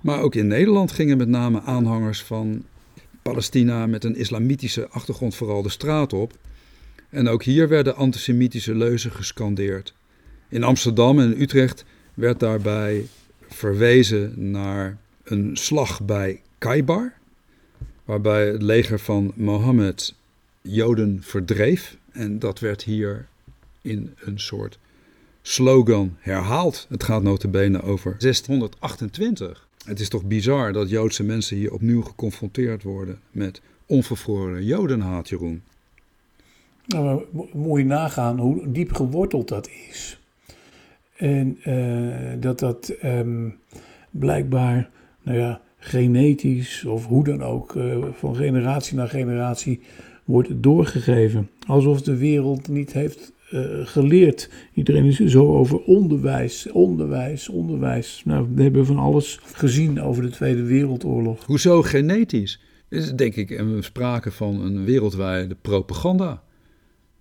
Maar 0.00 0.20
ook 0.20 0.34
in 0.34 0.46
Nederland 0.46 0.92
gingen 0.92 1.16
met 1.16 1.28
name 1.28 1.60
aanhangers 1.60 2.22
van 2.22 2.64
Palestina 3.22 3.86
met 3.86 4.04
een 4.04 4.16
islamitische 4.16 4.88
achtergrond 4.88 5.34
vooral 5.34 5.62
de 5.62 5.68
straat 5.68 6.12
op. 6.12 6.32
En 7.10 7.28
ook 7.28 7.42
hier 7.42 7.68
werden 7.68 7.96
antisemitische 7.96 8.74
leuzen 8.74 9.12
gescandeerd. 9.12 9.94
In 10.48 10.64
Amsterdam 10.64 11.18
en 11.18 11.40
Utrecht 11.40 11.84
werd 12.14 12.40
daarbij 12.40 13.06
verwezen 13.48 14.50
naar 14.50 14.98
een 15.24 15.56
slag 15.56 16.02
bij 16.02 16.40
Kaibar, 16.58 17.12
waarbij 18.04 18.46
het 18.46 18.62
leger 18.62 18.98
van 18.98 19.32
Mohammed 19.34 20.14
Joden 20.62 21.18
verdreef. 21.22 21.96
En 22.16 22.38
dat 22.38 22.58
werd 22.58 22.82
hier 22.82 23.28
in 23.82 24.14
een 24.24 24.40
soort 24.40 24.78
slogan 25.42 26.16
herhaald. 26.18 26.86
Het 26.88 27.02
gaat 27.02 27.22
notabene 27.22 27.82
over 27.82 28.16
1628. 28.18 29.68
Het 29.84 30.00
is 30.00 30.08
toch 30.08 30.24
bizar 30.24 30.72
dat 30.72 30.90
Joodse 30.90 31.22
mensen 31.22 31.56
hier 31.56 31.72
opnieuw 31.72 32.02
geconfronteerd 32.02 32.82
worden 32.82 33.20
met 33.30 33.60
onvervroren 33.86 34.64
Jodenhaat, 34.64 35.28
Jeroen. 35.28 35.62
Nou, 36.86 37.24
moet 37.52 37.78
je 37.78 37.84
nagaan 37.84 38.38
hoe 38.38 38.70
diep 38.70 38.92
geworteld 38.92 39.48
dat 39.48 39.68
is. 39.88 40.20
En 41.16 41.58
uh, 41.64 42.32
dat 42.40 42.58
dat 42.58 42.94
um, 43.04 43.58
blijkbaar, 44.10 44.90
nou 45.22 45.38
ja, 45.38 45.60
genetisch 45.78 46.84
of 46.84 47.06
hoe 47.06 47.24
dan 47.24 47.42
ook, 47.42 47.74
uh, 47.74 48.04
van 48.12 48.36
generatie 48.36 48.96
naar 48.96 49.08
generatie 49.08 49.80
wordt 50.26 50.48
doorgegeven. 50.54 51.48
Alsof 51.66 52.02
de 52.02 52.16
wereld 52.16 52.68
niet 52.68 52.92
heeft 52.92 53.32
uh, 53.52 53.60
geleerd. 53.84 54.50
Iedereen 54.74 55.04
is 55.04 55.16
zo 55.16 55.56
over 55.56 55.82
onderwijs, 55.82 56.70
onderwijs, 56.72 57.48
onderwijs. 57.48 58.22
Nou, 58.24 58.48
we 58.54 58.62
hebben 58.62 58.86
van 58.86 58.98
alles 58.98 59.38
gezien 59.42 60.02
over 60.02 60.22
de 60.22 60.30
Tweede 60.30 60.62
Wereldoorlog. 60.62 61.44
Hoezo 61.44 61.82
genetisch? 61.82 62.60
Is 62.88 63.12
denk 63.12 63.34
ik 63.34 63.64
sprake 63.80 64.30
van 64.30 64.60
een 64.60 64.84
wereldwijde 64.84 65.56
propaganda. 65.62 66.42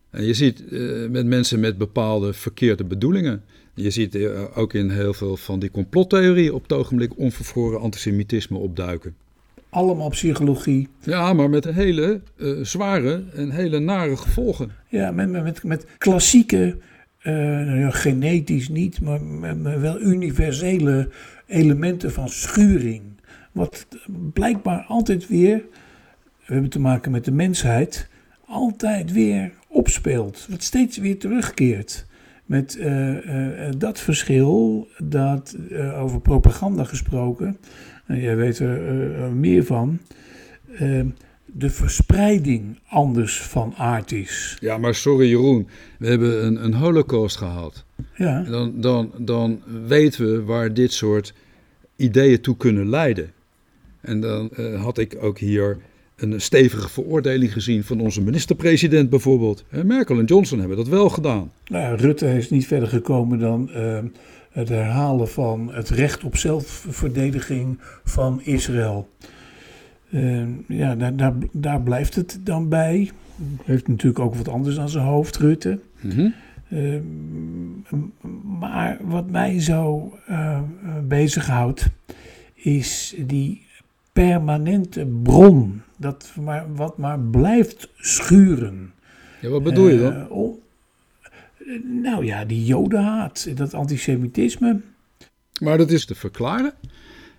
En 0.09 0.23
je 0.23 0.33
ziet 0.33 0.63
uh, 0.69 1.09
met 1.09 1.25
mensen 1.25 1.59
met 1.59 1.77
bepaalde 1.77 2.33
verkeerde 2.33 2.85
bedoelingen. 2.85 3.43
Je 3.73 3.89
ziet 3.89 4.15
uh, 4.15 4.57
ook 4.57 4.73
in 4.73 4.89
heel 4.89 5.13
veel 5.13 5.37
van 5.37 5.59
die 5.59 5.71
complottheorieën 5.71 6.53
op 6.53 6.61
het 6.61 6.73
ogenblik 6.73 7.17
onvervroren 7.17 7.79
antisemitisme 7.79 8.57
opduiken. 8.57 9.15
Allemaal 9.75 10.09
psychologie. 10.09 10.87
Ja, 10.99 11.33
maar 11.33 11.49
met 11.49 11.65
hele 11.65 12.21
uh, 12.37 12.63
zware 12.63 13.23
en 13.33 13.49
hele 13.49 13.79
nare 13.79 14.17
gevolgen. 14.17 14.71
Ja, 14.89 15.11
met, 15.11 15.31
met, 15.31 15.63
met 15.63 15.85
klassieke, 15.97 16.77
nou 17.23 17.91
genetisch 17.91 18.69
niet, 18.69 19.01
maar 19.01 19.23
met, 19.23 19.79
wel 19.79 20.01
universele 20.01 21.09
elementen 21.47 22.11
van 22.11 22.29
schuring. 22.29 23.01
Wat 23.51 23.87
blijkbaar 24.33 24.85
altijd 24.87 25.27
weer, 25.27 25.63
we 26.45 26.53
hebben 26.53 26.69
te 26.69 26.79
maken 26.79 27.11
met 27.11 27.25
de 27.25 27.31
mensheid, 27.31 28.09
altijd 28.45 29.11
weer 29.11 29.51
opspeelt. 29.67 30.47
Wat 30.49 30.63
steeds 30.63 30.97
weer 30.97 31.19
terugkeert. 31.19 32.05
Met 32.45 32.77
uh, 32.79 33.09
uh, 33.09 33.69
dat 33.77 33.99
verschil 33.99 34.87
dat 34.97 35.55
over 35.95 36.21
propaganda 36.21 36.83
gesproken, 36.83 37.57
en 38.05 38.19
jij 38.19 38.35
weet 38.35 38.59
er 38.59 39.31
meer 39.35 39.63
van, 39.63 39.99
de 41.45 41.69
verspreiding 41.69 42.79
anders 42.87 43.41
van 43.41 43.73
aard 43.77 44.11
is. 44.11 44.57
Ja, 44.59 44.77
maar 44.77 44.95
sorry 44.95 45.29
Jeroen, 45.29 45.67
we 45.99 46.07
hebben 46.07 46.45
een, 46.45 46.63
een 46.63 46.73
holocaust 46.73 47.37
gehad. 47.37 47.85
Ja. 48.15 48.41
Dan, 48.41 48.81
dan, 48.81 49.11
dan 49.17 49.61
weten 49.87 50.31
we 50.31 50.43
waar 50.43 50.73
dit 50.73 50.93
soort 50.93 51.33
ideeën 51.95 52.41
toe 52.41 52.57
kunnen 52.57 52.89
leiden. 52.89 53.31
En 54.01 54.19
dan 54.19 54.49
had 54.75 54.97
ik 54.97 55.17
ook 55.19 55.39
hier 55.39 55.77
een 56.15 56.41
stevige 56.41 56.89
veroordeling 56.89 57.53
gezien 57.53 57.83
van 57.83 57.99
onze 57.99 58.21
minister-president 58.21 59.09
bijvoorbeeld. 59.09 59.65
Merkel 59.83 60.19
en 60.19 60.25
Johnson 60.25 60.59
hebben 60.59 60.77
dat 60.77 60.87
wel 60.87 61.09
gedaan. 61.09 61.51
Nou 61.67 61.95
Rutte 61.95 62.37
is 62.37 62.49
niet 62.49 62.67
verder 62.67 62.87
gekomen 62.87 63.39
dan 63.39 63.69
uh, 63.75 63.97
het 64.55 64.69
herhalen 64.69 65.29
van 65.29 65.73
het 65.73 65.89
recht 65.89 66.23
op 66.23 66.37
zelfverdediging 66.37 67.79
van 68.03 68.41
Israël. 68.43 69.09
Uh, 70.09 70.43
ja, 70.67 70.95
daar, 70.95 71.15
daar, 71.15 71.33
daar, 71.51 71.81
blijft 71.81 72.15
het 72.15 72.39
dan 72.43 72.69
bij. 72.69 73.11
Heeft 73.63 73.87
natuurlijk 73.87 74.19
ook 74.19 74.35
wat 74.35 74.47
anders 74.47 74.79
aan 74.79 74.89
zijn 74.89 75.05
hoofd, 75.05 75.37
Rutte. 75.37 75.79
Mm 76.01 76.11
-hmm. 76.11 76.33
uh, 76.69 76.99
maar 78.59 78.97
wat 79.03 79.29
mij 79.29 79.61
zo 79.61 80.13
bezighoudt, 81.03 81.87
is 82.53 83.15
die 83.17 83.65
permanente 84.13 85.05
bron. 85.23 85.81
Dat 85.97 86.33
maar, 86.41 86.65
wat 86.75 86.97
maar 86.97 87.19
blijft 87.19 87.89
schuren. 87.95 88.93
Ja, 89.41 89.49
wat 89.49 89.63
bedoel 89.63 89.87
je 89.87 89.99
dan? 89.99 90.29
Nou 91.83 92.25
ja, 92.25 92.45
die 92.45 92.65
jodenhaat, 92.65 93.57
dat 93.57 93.73
antisemitisme. 93.73 94.81
Maar 95.61 95.77
dat 95.77 95.91
is 95.91 96.05
te 96.05 96.15
verklaren. 96.15 96.73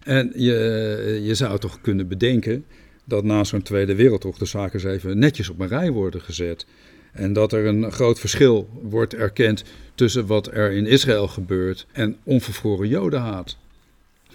En 0.02 0.32
je, 0.34 1.20
je 1.22 1.34
zou 1.34 1.58
toch 1.58 1.80
kunnen 1.80 2.08
bedenken 2.08 2.64
dat 3.04 3.24
na 3.24 3.44
zo'n 3.44 3.62
Tweede 3.62 3.94
Wereldoorlog 3.94 4.38
de 4.38 4.44
zaken 4.44 4.80
eens 4.80 4.94
even 4.94 5.18
netjes 5.18 5.48
op 5.48 5.60
een 5.60 5.68
rij 5.68 5.90
worden 5.90 6.20
gezet. 6.20 6.66
En 7.12 7.32
dat 7.32 7.52
er 7.52 7.66
een 7.66 7.92
groot 7.92 8.20
verschil 8.20 8.68
wordt 8.82 9.14
erkend 9.14 9.64
tussen 9.94 10.26
wat 10.26 10.46
er 10.46 10.72
in 10.72 10.86
Israël 10.86 11.28
gebeurt 11.28 11.86
en 11.92 12.16
onvervroren 12.22 12.88
jodenhaat. 12.88 13.56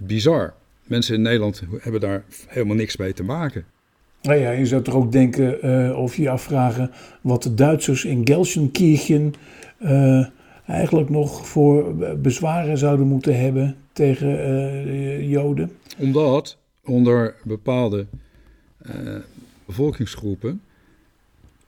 Bizar. 0.03 0.53
Mensen 0.83 1.15
in 1.15 1.21
Nederland 1.21 1.61
hebben 1.79 2.01
daar 2.01 2.23
helemaal 2.47 2.75
niks 2.75 2.97
mee 2.97 3.13
te 3.13 3.23
maken. 3.23 3.65
Nou 4.21 4.39
ja, 4.39 4.51
je 4.51 4.65
zou 4.65 4.81
toch 4.81 4.93
ook 4.93 5.11
denken 5.11 5.65
uh, 5.65 5.97
of 5.97 6.15
je 6.15 6.29
afvragen 6.29 6.91
wat 7.21 7.43
de 7.43 7.53
Duitsers 7.53 8.05
in 8.05 8.21
Gelsenkirchen 8.23 9.33
uh, 9.83 10.27
eigenlijk 10.65 11.09
nog 11.09 11.47
voor 11.47 11.95
bezwaren 12.17 12.77
zouden 12.77 13.07
moeten 13.07 13.39
hebben 13.39 13.75
tegen 13.93 14.29
uh, 14.87 15.29
Joden. 15.29 15.71
Omdat 15.97 16.57
onder 16.83 17.35
bepaalde 17.43 18.05
bevolkingsgroepen 19.65 20.61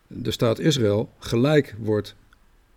de 0.08 0.32
staat 0.32 0.60
Israël 0.60 1.10
gelijk 1.20 1.76
wordt 1.80 2.16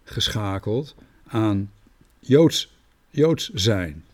geschakeld 0.04 0.94
aan 1.26 1.70
Joods, 2.18 2.76
Joods 3.10 3.50
zijn. 3.54 4.04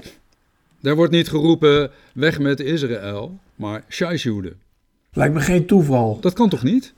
Daar 0.81 0.97
wordt 0.97 1.13
niet 1.13 1.29
geroepen 1.29 1.91
weg 2.15 2.39
met 2.39 2.61
Israël, 2.61 3.39
maar 3.55 3.85
Shaisjude. 3.89 4.53
Lijkt 5.13 5.35
me 5.35 5.41
geen 5.41 5.67
toeval. 5.67 6.21
Dat 6.21 6.33
kan 6.33 6.49
toch 6.49 6.63
niet? 6.63 6.95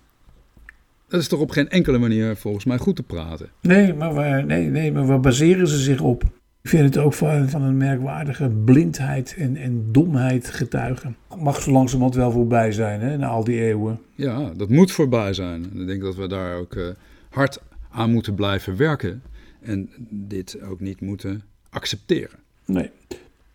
Dat 1.15 1.23
is 1.23 1.29
toch 1.29 1.41
op 1.41 1.51
geen 1.51 1.69
enkele 1.69 1.99
manier 1.99 2.37
volgens 2.37 2.65
mij 2.65 2.79
goed 2.79 2.97
te 2.97 3.03
praten? 3.03 3.49
Nee, 3.61 3.95
maar 3.95 4.15
waar, 4.15 4.47
nee, 4.47 4.71
nee, 4.71 4.93
maar 4.93 5.07
waar 5.07 5.21
baseren 5.21 5.69
ze 5.69 5.79
zich 5.79 6.01
op? 6.01 6.23
Ik 6.63 6.71
vind 6.71 6.95
het 6.95 6.99
ook 7.05 7.13
van, 7.13 7.49
van 7.49 7.63
een 7.63 7.77
merkwaardige 7.77 8.49
blindheid 8.49 9.35
en, 9.39 9.57
en 9.57 9.89
domheid 9.93 10.51
getuigen. 10.51 11.17
Mag 11.39 11.63
zo 11.63 11.71
langzamerhand 11.71 12.15
wel 12.15 12.31
voorbij 12.31 12.73
zijn, 12.73 13.01
hè, 13.01 13.17
na 13.17 13.27
al 13.27 13.45
die 13.45 13.61
eeuwen. 13.61 14.01
Ja, 14.15 14.53
dat 14.57 14.69
moet 14.69 14.93
voorbij 14.93 15.33
zijn. 15.33 15.67
En 15.73 15.81
ik 15.81 15.87
denk 15.87 16.03
dat 16.03 16.17
we 16.17 16.29
daar 16.29 16.57
ook 16.57 16.75
uh, 16.75 16.87
hard 17.31 17.63
aan 17.91 18.11
moeten 18.11 18.35
blijven 18.35 18.77
werken. 18.77 19.23
En 19.61 19.91
dit 20.11 20.63
ook 20.63 20.81
niet 20.81 21.01
moeten 21.01 21.43
accepteren. 21.71 22.39
Nee. 22.67 22.91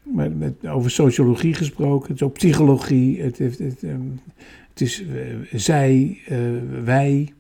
Maar 0.04 0.32
met, 0.32 0.68
over 0.68 0.92
sociologie 0.92 1.54
gesproken, 1.54 2.08
het 2.08 2.16
is 2.16 2.28
ook 2.28 2.34
psychologie, 2.34 3.22
het, 3.22 3.38
het, 3.38 3.58
het, 3.58 3.84
um, 3.84 4.20
het 4.70 4.82
is 4.82 5.02
uh, 5.02 5.10
zij, 5.52 6.20
uh, 6.30 6.38
wij, 6.84 7.34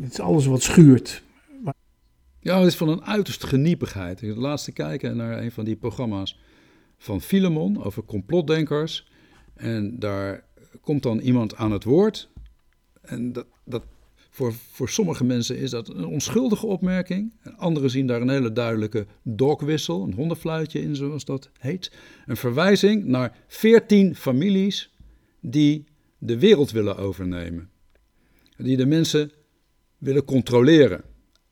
het 0.00 0.12
is 0.12 0.20
alles 0.20 0.46
wat 0.46 0.62
schuurt. 0.62 1.22
Maar... 1.62 1.74
Ja, 2.40 2.58
het 2.58 2.66
is 2.66 2.76
van 2.76 2.88
een 2.88 3.04
uiterste 3.04 3.46
geniepigheid. 3.46 4.22
Ik 4.22 4.36
laatste 4.36 4.72
kijken 4.72 5.16
naar 5.16 5.38
een 5.38 5.52
van 5.52 5.64
die 5.64 5.76
programma's 5.76 6.38
van 6.98 7.20
Filemon 7.20 7.84
over 7.84 8.04
complotdenkers. 8.04 9.08
En 9.54 9.98
daar 9.98 10.44
komt 10.80 11.02
dan 11.02 11.18
iemand 11.18 11.56
aan 11.56 11.72
het 11.72 11.84
woord. 11.84 12.28
En 13.02 13.32
dat, 13.32 13.46
dat, 13.64 13.84
voor, 14.30 14.52
voor 14.52 14.88
sommige 14.88 15.24
mensen 15.24 15.58
is 15.58 15.70
dat 15.70 15.88
een 15.88 16.06
onschuldige 16.06 16.66
opmerking. 16.66 17.32
En 17.42 17.56
anderen 17.56 17.90
zien 17.90 18.06
daar 18.06 18.20
een 18.20 18.28
hele 18.28 18.52
duidelijke 18.52 19.06
dogwissel, 19.22 20.02
een 20.02 20.14
hondenfluitje 20.14 20.80
in, 20.80 20.96
zoals 20.96 21.24
dat 21.24 21.50
heet. 21.58 21.92
Een 22.26 22.36
verwijzing 22.36 23.04
naar 23.04 23.36
veertien 23.46 24.14
families 24.14 24.90
die 25.40 25.84
de 26.18 26.38
wereld 26.38 26.70
willen 26.70 26.96
overnemen. 26.96 27.70
Die 28.56 28.76
de 28.76 28.86
mensen 28.86 29.32
willen 29.98 30.24
controleren. 30.24 31.04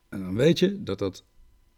En 0.09 0.21
dan 0.21 0.35
weet 0.35 0.59
je 0.59 0.83
dat 0.83 0.99
dat 0.99 1.25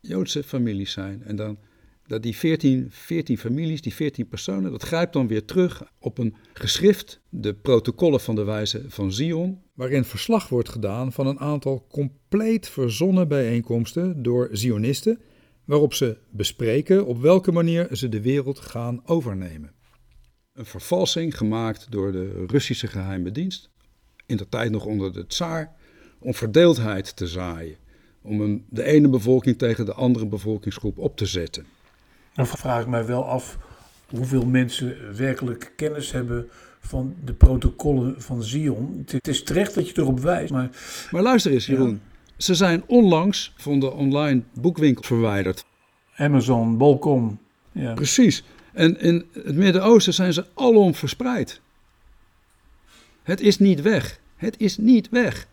Joodse 0.00 0.42
families 0.42 0.92
zijn. 0.92 1.22
En 1.22 1.36
dan 1.36 1.58
dat 2.06 2.22
die 2.22 2.36
14, 2.36 2.86
14 2.90 3.38
families, 3.38 3.82
die 3.82 3.94
14 3.94 4.28
personen, 4.28 4.70
dat 4.70 4.82
grijpt 4.82 5.12
dan 5.12 5.26
weer 5.26 5.44
terug 5.44 5.82
op 5.98 6.18
een 6.18 6.34
geschrift, 6.52 7.20
de 7.28 7.54
protocollen 7.54 8.20
van 8.20 8.34
de 8.34 8.44
wijze 8.44 8.84
van 8.88 9.12
Zion, 9.12 9.62
waarin 9.74 10.04
verslag 10.04 10.48
wordt 10.48 10.68
gedaan 10.68 11.12
van 11.12 11.26
een 11.26 11.40
aantal 11.40 11.86
compleet 11.90 12.68
verzonnen 12.68 13.28
bijeenkomsten 13.28 14.22
door 14.22 14.48
Zionisten, 14.52 15.20
waarop 15.64 15.94
ze 15.94 16.18
bespreken 16.30 17.06
op 17.06 17.20
welke 17.20 17.52
manier 17.52 17.88
ze 17.96 18.08
de 18.08 18.20
wereld 18.20 18.58
gaan 18.58 19.02
overnemen. 19.04 19.74
Een 20.52 20.66
vervalsing 20.66 21.36
gemaakt 21.36 21.90
door 21.90 22.12
de 22.12 22.44
Russische 22.46 22.86
geheime 22.86 23.30
dienst, 23.30 23.70
in 24.26 24.36
de 24.36 24.48
tijd 24.48 24.70
nog 24.70 24.84
onder 24.84 25.12
de 25.12 25.26
tsaar, 25.26 25.72
om 26.18 26.34
verdeeldheid 26.34 27.16
te 27.16 27.26
zaaien, 27.26 27.76
om 28.22 28.40
een, 28.40 28.64
de 28.68 28.82
ene 28.82 29.08
bevolking 29.08 29.58
tegen 29.58 29.84
de 29.84 29.92
andere 29.92 30.26
bevolkingsgroep 30.26 30.98
op 30.98 31.16
te 31.16 31.26
zetten. 31.26 31.66
Dan 32.34 32.46
vraag 32.46 32.80
ik 32.80 32.86
mij 32.86 33.06
wel 33.06 33.24
af 33.24 33.58
hoeveel 34.08 34.46
mensen 34.46 35.16
werkelijk 35.16 35.72
kennis 35.76 36.12
hebben 36.12 36.48
van 36.80 37.14
de 37.24 37.32
protocollen 37.32 38.22
van 38.22 38.42
Zion. 38.42 39.04
Het 39.06 39.28
is 39.28 39.42
terecht 39.42 39.74
dat 39.74 39.88
je 39.88 39.98
erop 40.00 40.20
wijst, 40.20 40.52
maar... 40.52 40.70
Maar 41.10 41.22
luister 41.22 41.52
eens, 41.52 41.66
Jeroen. 41.66 42.00
Ze 42.36 42.54
zijn 42.54 42.82
onlangs 42.86 43.52
van 43.56 43.80
de 43.80 43.92
online 43.92 44.42
boekwinkel 44.60 45.02
verwijderd. 45.02 45.64
Amazon, 46.16 46.76
Bolcom. 46.76 47.38
Ja. 47.72 47.94
Precies. 47.94 48.44
En 48.72 49.00
in 49.00 49.24
het 49.32 49.54
Midden-Oosten 49.54 50.14
zijn 50.14 50.32
ze 50.32 50.46
alom 50.54 50.94
verspreid. 50.94 51.60
Het 53.26 53.40
is 53.40 53.58
niet 53.58 53.82
weg. 53.82 54.20
Het 54.36 54.60
is 54.60 54.78
niet 54.78 55.08
weg. 55.08 55.46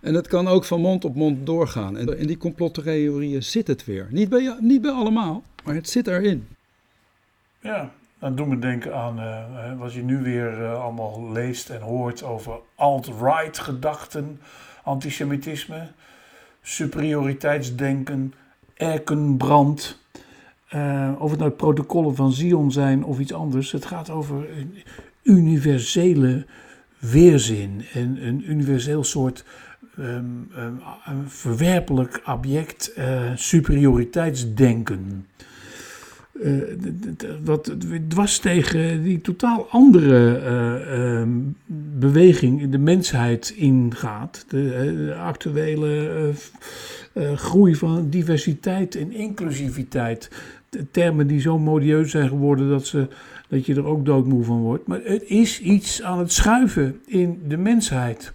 En 0.00 0.14
het 0.14 0.26
kan 0.28 0.48
ook 0.48 0.64
van 0.64 0.80
mond 0.80 1.04
op 1.04 1.14
mond 1.14 1.46
doorgaan. 1.46 1.96
En 1.96 2.18
in 2.18 2.26
die 2.26 2.36
complottheorieën 2.36 3.42
zit 3.42 3.66
het 3.66 3.84
weer. 3.84 4.06
Niet 4.10 4.28
bij, 4.28 4.56
niet 4.60 4.82
bij 4.82 4.90
allemaal, 4.90 5.42
maar 5.64 5.74
het 5.74 5.88
zit 5.88 6.06
erin. 6.06 6.46
Ja, 7.60 7.90
dat 8.18 8.36
doet 8.36 8.46
me 8.46 8.58
denken 8.58 8.94
aan 8.94 9.18
uh, 9.18 9.78
wat 9.78 9.92
je 9.92 10.02
nu 10.02 10.22
weer 10.22 10.60
uh, 10.60 10.82
allemaal 10.82 11.32
leest 11.32 11.70
en 11.70 11.80
hoort 11.80 12.22
over 12.22 12.58
alt-right 12.74 13.58
gedachten, 13.58 14.40
antisemitisme, 14.82 15.88
superioriteitsdenken, 16.62 18.34
erkenbrand. 18.74 19.98
Uh, 20.74 21.12
of 21.18 21.30
het 21.30 21.40
nou 21.40 21.50
protocollen 21.50 22.16
van 22.16 22.32
Zion 22.32 22.72
zijn 22.72 23.04
of 23.04 23.18
iets 23.18 23.32
anders. 23.32 23.72
Het 23.72 23.84
gaat 23.84 24.10
over 24.10 24.48
universele 25.22 26.46
weerzin 26.98 27.84
en 27.92 28.26
een 28.26 28.50
universeel 28.50 29.04
soort 29.04 29.44
um, 29.98 30.48
een 31.04 31.28
verwerpelijk 31.28 32.22
object 32.26 32.92
uh, 32.98 33.30
superioriteitsdenken. 33.34 35.26
Wat 37.44 37.74
dwars 38.08 38.38
tegen 38.38 39.02
die 39.02 39.20
totaal 39.20 39.66
andere 39.70 40.40
uh, 40.40 41.20
um, 41.20 41.56
beweging 41.98 42.60
in 42.60 42.70
de 42.70 42.78
mensheid 42.78 43.52
ingaat. 43.56 44.44
De, 44.48 44.94
de 44.96 45.14
actuele 45.14 46.32
groei 47.34 47.74
van 47.74 48.10
diversiteit 48.10 48.94
en 48.94 49.12
inclusiviteit. 49.12 50.30
Termen 50.90 51.26
die 51.26 51.40
zo 51.40 51.58
modieus 51.58 52.10
zijn 52.10 52.28
geworden 52.28 52.68
dat, 52.68 52.86
ze, 52.86 53.08
dat 53.48 53.66
je 53.66 53.74
er 53.74 53.84
ook 53.84 54.04
doodmoe 54.04 54.44
van 54.44 54.60
wordt. 54.60 54.86
Maar 54.86 55.00
het 55.04 55.22
is 55.22 55.60
iets 55.60 56.02
aan 56.02 56.18
het 56.18 56.32
schuiven 56.32 57.00
in 57.06 57.42
de 57.48 57.56
mensheid. 57.56 58.32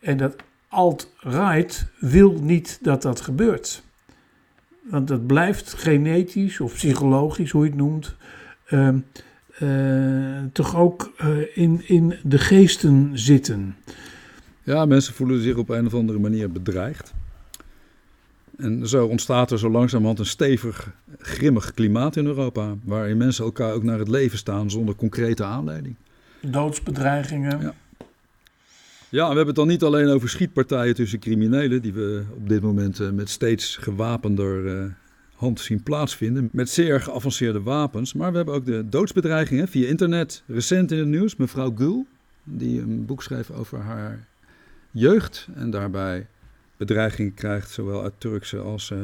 En 0.00 0.16
dat 0.16 0.36
alt-right 0.68 1.86
wil 1.98 2.38
niet 2.40 2.78
dat 2.82 3.02
dat 3.02 3.20
gebeurt. 3.20 3.82
Want 4.82 5.08
dat 5.08 5.26
blijft 5.26 5.74
genetisch 5.74 6.60
of 6.60 6.74
psychologisch, 6.74 7.50
hoe 7.50 7.64
je 7.64 7.70
het 7.70 7.78
noemt, 7.78 8.16
uh, 8.70 8.88
uh, 9.62 10.42
toch 10.52 10.76
ook 10.76 11.12
uh, 11.22 11.36
in, 11.54 11.82
in 11.86 12.14
de 12.22 12.38
geesten 12.38 13.10
zitten. 13.14 13.76
Ja, 14.62 14.84
mensen 14.84 15.14
voelen 15.14 15.40
zich 15.40 15.56
op 15.56 15.68
een 15.68 15.86
of 15.86 15.94
andere 15.94 16.18
manier 16.18 16.52
bedreigd. 16.52 17.14
En 18.58 18.88
zo 18.88 19.06
ontstaat 19.06 19.50
er 19.50 19.58
zo 19.58 19.70
langzamerhand 19.70 20.18
een 20.18 20.26
stevig, 20.26 20.92
grimmig 21.18 21.74
klimaat 21.74 22.16
in 22.16 22.26
Europa, 22.26 22.74
waarin 22.84 23.16
mensen 23.16 23.44
elkaar 23.44 23.72
ook 23.72 23.82
naar 23.82 23.98
het 23.98 24.08
leven 24.08 24.38
staan 24.38 24.70
zonder 24.70 24.94
concrete 24.94 25.44
aanleiding. 25.44 25.96
Doodsbedreigingen. 26.40 27.60
Ja. 27.60 27.74
Ja, 29.10 29.20
we 29.20 29.26
hebben 29.26 29.46
het 29.46 29.56
dan 29.56 29.66
niet 29.66 29.82
alleen 29.82 30.08
over 30.08 30.28
schietpartijen 30.28 30.94
tussen 30.94 31.18
criminelen, 31.18 31.82
die 31.82 31.92
we 31.92 32.24
op 32.36 32.48
dit 32.48 32.62
moment 32.62 33.00
uh, 33.00 33.10
met 33.10 33.28
steeds 33.28 33.76
gewapender 33.76 34.64
uh, 34.64 34.84
hand 35.34 35.60
zien 35.60 35.82
plaatsvinden, 35.82 36.48
met 36.52 36.68
zeer 36.68 37.00
geavanceerde 37.00 37.62
wapens. 37.62 38.12
Maar 38.12 38.30
we 38.30 38.36
hebben 38.36 38.54
ook 38.54 38.66
de 38.66 38.88
doodsbedreigingen 38.88 39.68
via 39.68 39.88
internet. 39.88 40.42
Recent 40.46 40.92
in 40.92 40.98
het 40.98 41.08
nieuws, 41.08 41.36
mevrouw 41.36 41.72
Gul, 41.76 42.06
die 42.44 42.80
een 42.80 43.06
boek 43.06 43.22
schreef 43.22 43.50
over 43.50 43.78
haar 43.78 44.26
jeugd 44.90 45.48
en 45.54 45.70
daarbij 45.70 46.26
bedreigingen 46.78 47.34
krijgt, 47.34 47.70
zowel 47.70 48.02
uit 48.02 48.12
Turkse 48.18 48.58
als 48.58 48.90
uh, 48.90 48.98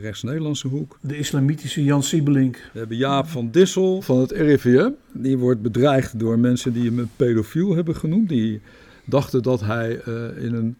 rechts-Nederlandse 0.00 0.68
hoek. 0.68 0.98
De 1.00 1.18
islamitische 1.18 1.84
Jan 1.84 2.02
Siebelink. 2.02 2.70
We 2.72 2.78
hebben 2.78 2.96
Jaap 2.96 3.28
van 3.28 3.50
Dissel 3.50 4.02
van 4.02 4.20
het 4.20 4.30
RIVM. 4.30 4.90
Die 5.12 5.38
wordt 5.38 5.62
bedreigd 5.62 6.18
door 6.18 6.38
mensen 6.38 6.72
die 6.72 6.84
hem 6.84 6.98
een 6.98 7.10
pedofiel 7.16 7.74
hebben 7.74 7.96
genoemd, 7.96 8.28
die 8.28 8.60
dachten 9.04 9.42
dat 9.42 9.60
hij 9.60 10.00
uh, 10.08 10.44
in 10.44 10.54
een 10.54 10.76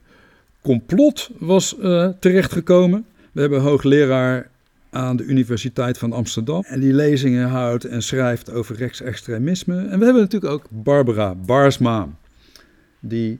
complot 0.63 1.31
was 1.39 1.77
uh, 1.81 2.09
terechtgekomen. 2.21 3.05
We 3.33 3.41
hebben 3.41 3.61
hoogleraar 3.61 4.51
aan 4.91 5.17
de 5.17 5.25
Universiteit 5.25 5.99
van 5.99 6.13
Amsterdam. 6.13 6.63
En 6.67 6.81
die 6.81 6.93
lezingen 6.93 7.49
houdt 7.49 7.85
en 7.85 8.03
schrijft 8.03 8.53
over 8.53 8.77
rechtsextremisme. 8.77 9.77
En 9.77 9.99
we 9.99 10.05
hebben 10.05 10.23
natuurlijk 10.23 10.53
ook 10.53 10.67
Barbara 10.71 11.35
Barsma, 11.35 12.09
die 13.01 13.39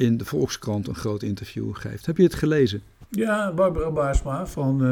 in 0.00 0.16
de 0.16 0.24
Volkskrant 0.24 0.88
een 0.88 0.94
groot 0.94 1.22
interview 1.22 1.74
geeft. 1.74 2.06
Heb 2.06 2.16
je 2.16 2.22
het 2.22 2.34
gelezen? 2.34 2.82
Ja, 3.10 3.52
Barbara 3.52 3.90
Baarsma 3.90 4.46
van 4.46 4.84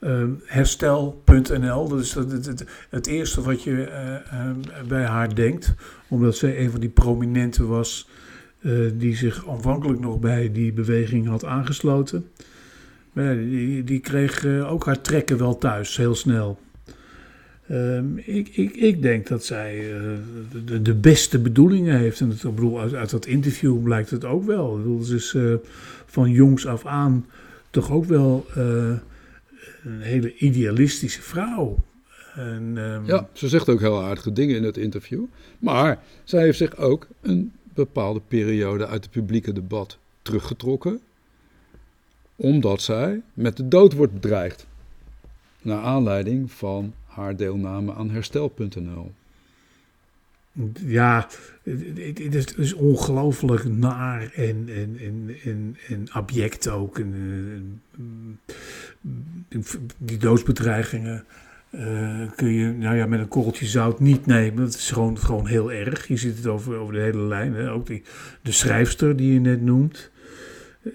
uh, 0.00 0.20
uh, 0.24 0.30
herstel.nl. 0.44 1.88
Dat 1.88 2.00
is 2.00 2.14
het, 2.14 2.64
het, 2.90 3.06
eerste 3.06 3.42
wat 3.42 3.62
je 3.62 3.70
uh, 3.70 4.86
bij 4.88 5.04
haar 5.04 5.34
denkt. 5.34 5.74
Omdat 6.08 6.36
zij 6.36 6.60
een 6.60 6.70
van 6.70 6.80
die 6.80 6.88
prominenten 6.88 7.68
was 7.68 8.08
die 8.94 9.16
zich 9.16 9.48
aanvankelijk 9.48 10.00
nog 10.00 10.18
bij 10.18 10.52
die 10.52 10.72
beweging 10.72 11.26
had 11.26 11.44
aangesloten. 11.44 12.30
Maar 13.12 13.36
die, 13.36 13.84
die 13.84 14.00
kreeg 14.00 14.46
ook 14.46 14.86
haar 14.86 15.00
trekken 15.00 15.38
wel 15.38 15.58
thuis, 15.58 15.96
heel 15.96 16.14
snel. 16.14 16.58
Um, 17.70 18.18
ik, 18.18 18.48
ik, 18.48 18.76
ik, 18.76 19.02
denk 19.02 19.26
dat 19.26 19.44
zij 19.44 19.90
uh, 19.92 20.10
de, 20.64 20.82
de, 20.82 20.94
beste 20.94 21.38
bedoelingen 21.38 21.98
heeft. 21.98 22.20
En 22.20 22.30
ik 22.30 22.42
bedoel, 22.42 22.80
uit, 22.80 22.94
uit, 22.94 23.10
dat 23.10 23.26
interview 23.26 23.82
blijkt 23.82 24.10
het 24.10 24.24
ook 24.24 24.44
wel. 24.44 25.00
Ze 25.02 25.14
is 25.14 25.32
uh, 25.32 25.54
van 26.06 26.30
jongs 26.30 26.66
af 26.66 26.86
aan 26.86 27.26
toch 27.70 27.90
ook 27.90 28.04
wel 28.04 28.46
uh, 28.56 28.92
een 29.84 30.00
hele 30.00 30.34
idealistische 30.36 31.22
vrouw. 31.22 31.76
En, 32.34 32.76
um, 32.76 33.06
ja, 33.06 33.28
ze 33.32 33.48
zegt 33.48 33.68
ook 33.68 33.80
heel 33.80 34.02
aardige 34.02 34.32
dingen 34.32 34.56
in 34.56 34.64
het 34.64 34.76
interview. 34.76 35.24
Maar 35.58 36.02
zij 36.24 36.42
heeft 36.42 36.58
zich 36.58 36.76
ook 36.76 37.06
een 37.20 37.52
bepaalde 37.74 38.20
periode 38.28 38.86
uit 38.86 39.04
het 39.04 39.12
publieke 39.12 39.52
debat 39.52 39.98
teruggetrokken. 40.22 41.00
Omdat 42.36 42.82
zij 42.82 43.22
met 43.34 43.56
de 43.56 43.68
dood 43.68 43.92
wordt 43.92 44.12
bedreigd. 44.12 44.66
Naar 45.62 45.82
aanleiding 45.82 46.52
van 46.52 46.94
haar 47.14 47.36
deelname 47.36 47.94
aan 47.94 48.10
herstel.nl. 48.10 49.12
Ja, 50.86 51.28
het 51.62 52.34
is, 52.34 52.54
is 52.54 52.72
ongelooflijk 52.72 53.64
naar 53.64 54.30
en, 54.34 54.68
en, 54.68 54.96
en, 55.00 55.36
en, 55.44 55.76
en 55.88 56.06
abject 56.10 56.68
ook. 56.68 56.98
En, 56.98 57.12
en, 57.96 58.40
die 59.98 60.18
doodsbedreigingen 60.18 61.24
uh, 61.70 62.20
kun 62.36 62.52
je 62.52 62.72
nou 62.72 62.96
ja, 62.96 63.06
met 63.06 63.20
een 63.20 63.28
korreltje 63.28 63.66
zout 63.66 64.00
niet 64.00 64.26
nemen. 64.26 64.64
Dat 64.64 64.74
is 64.74 64.90
gewoon, 64.90 65.18
gewoon 65.18 65.46
heel 65.46 65.72
erg. 65.72 66.08
Je 66.08 66.16
ziet 66.16 66.36
het 66.36 66.46
over, 66.46 66.76
over 66.76 66.94
de 66.94 67.00
hele 67.00 67.22
lijn. 67.22 67.54
Hè. 67.54 67.70
Ook 67.70 67.86
die, 67.86 68.02
de 68.42 68.52
schrijfster 68.52 69.16
die 69.16 69.32
je 69.32 69.40
net 69.40 69.62
noemt. 69.62 70.10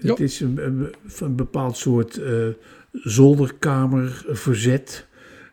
Ja. 0.00 0.10
Het 0.10 0.20
is 0.20 0.40
een, 0.40 0.64
een, 0.64 0.94
een 1.18 1.36
bepaald 1.36 1.76
soort 1.76 2.18
uh, 2.18 2.48
zolderkamerverzet 2.92 5.08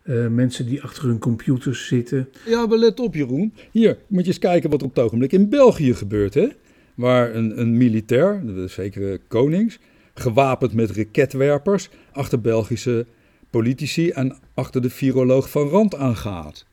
Uh, 0.10 0.28
mensen 0.28 0.66
die 0.66 0.84
achter 0.84 1.04
hun 1.04 1.20
computers 1.20 1.88
zitten. 1.88 2.30
Ja, 2.46 2.66
maar 2.66 2.78
let 2.78 3.00
op 3.00 3.14
Jeroen. 3.14 3.54
Hier, 3.72 3.98
moet 4.08 4.22
je 4.22 4.28
eens 4.28 4.40
kijken 4.40 4.70
wat 4.70 4.82
er 4.82 4.88
op 4.88 4.96
het 4.96 5.04
ogenblik 5.04 5.32
in 5.32 5.50
België 5.50 5.94
gebeurt. 5.94 6.34
Hè? 6.34 6.48
Waar 6.96 7.36
een, 7.36 7.60
een 7.60 7.78
militair, 7.78 8.42
de 8.46 8.68
zekere 8.68 9.20
Konings, 9.28 9.80
gewapend 10.14 10.74
met 10.74 10.92
raketwerpers, 10.92 11.90
achter 12.12 12.42
Belgische 12.42 13.06
politici 13.50 14.10
en 14.10 14.36
achter 14.54 14.82
de 14.82 14.90
viroloog 14.90 15.50
van 15.50 15.68
Rand 15.68 15.96
aangaat. 15.96 16.66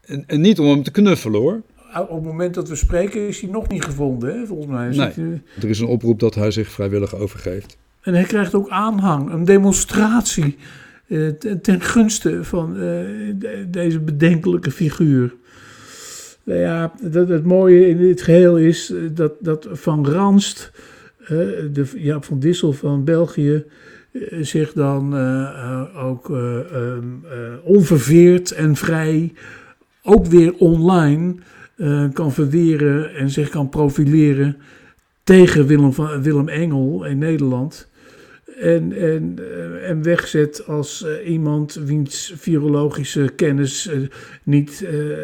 En, 0.00 0.24
en 0.26 0.40
niet 0.40 0.58
om 0.58 0.66
hem 0.66 0.82
te 0.82 0.90
knuffelen 0.90 1.40
hoor. 1.40 1.62
Op 1.98 2.14
het 2.14 2.24
moment 2.24 2.54
dat 2.54 2.68
we 2.68 2.74
spreken 2.74 3.28
is 3.28 3.40
hij 3.40 3.50
nog 3.50 3.68
niet 3.68 3.84
gevonden, 3.84 4.38
hè, 4.38 4.46
volgens 4.46 4.70
mij. 4.70 4.88
Nee, 4.88 5.42
er 5.60 5.68
is 5.68 5.80
een 5.80 5.86
oproep 5.86 6.20
dat 6.20 6.34
hij 6.34 6.50
zich 6.50 6.68
vrijwillig 6.68 7.14
overgeeft. 7.14 7.76
En 8.00 8.14
hij 8.14 8.24
krijgt 8.24 8.54
ook 8.54 8.68
aanhang, 8.68 9.30
een 9.30 9.44
demonstratie 9.44 10.44
eh, 10.44 10.83
ten 11.62 11.80
gunste 11.80 12.44
van 12.44 12.76
eh, 12.76 12.98
deze 13.68 14.00
bedenkelijke 14.00 14.70
figuur. 14.70 15.34
Nou 16.42 16.58
ja, 16.60 16.92
dat, 17.02 17.28
het 17.28 17.44
mooie 17.44 17.88
in 17.88 17.96
dit 17.96 18.22
geheel 18.22 18.58
is 18.58 18.90
eh, 18.90 18.98
dat, 19.12 19.32
dat 19.40 19.68
Van 19.70 20.06
Ranst, 20.06 20.72
de 21.72 22.16
van 22.20 22.38
Dissel 22.38 22.72
van 22.72 23.04
België, 23.04 23.64
zich 24.40 24.72
dan 24.72 25.14
ook 25.96 26.30
ehm, 26.30 27.04
onverveerd 27.62 28.50
en 28.50 28.76
vrij, 28.76 29.32
ook 30.02 30.26
weer 30.26 30.54
online, 30.58 31.34
kan 32.12 32.32
verweren 32.32 33.14
en 33.14 33.30
zich 33.30 33.48
kan 33.48 33.68
profileren 33.68 34.56
tegen 35.22 35.66
Willem, 35.66 35.92
van, 35.92 36.22
Willem 36.22 36.48
Engel 36.48 37.04
in 37.04 37.18
Nederland. 37.18 37.88
En, 38.64 38.92
en, 38.92 39.38
eh, 39.38 39.90
en 39.90 40.02
wegzet 40.02 40.66
als 40.66 41.04
uh, 41.06 41.30
iemand 41.30 41.74
wiens 41.74 42.32
virologische 42.36 43.32
kennis 43.36 43.86
uh, 43.86 44.08
niet 44.42 44.84
uh, 44.84 45.18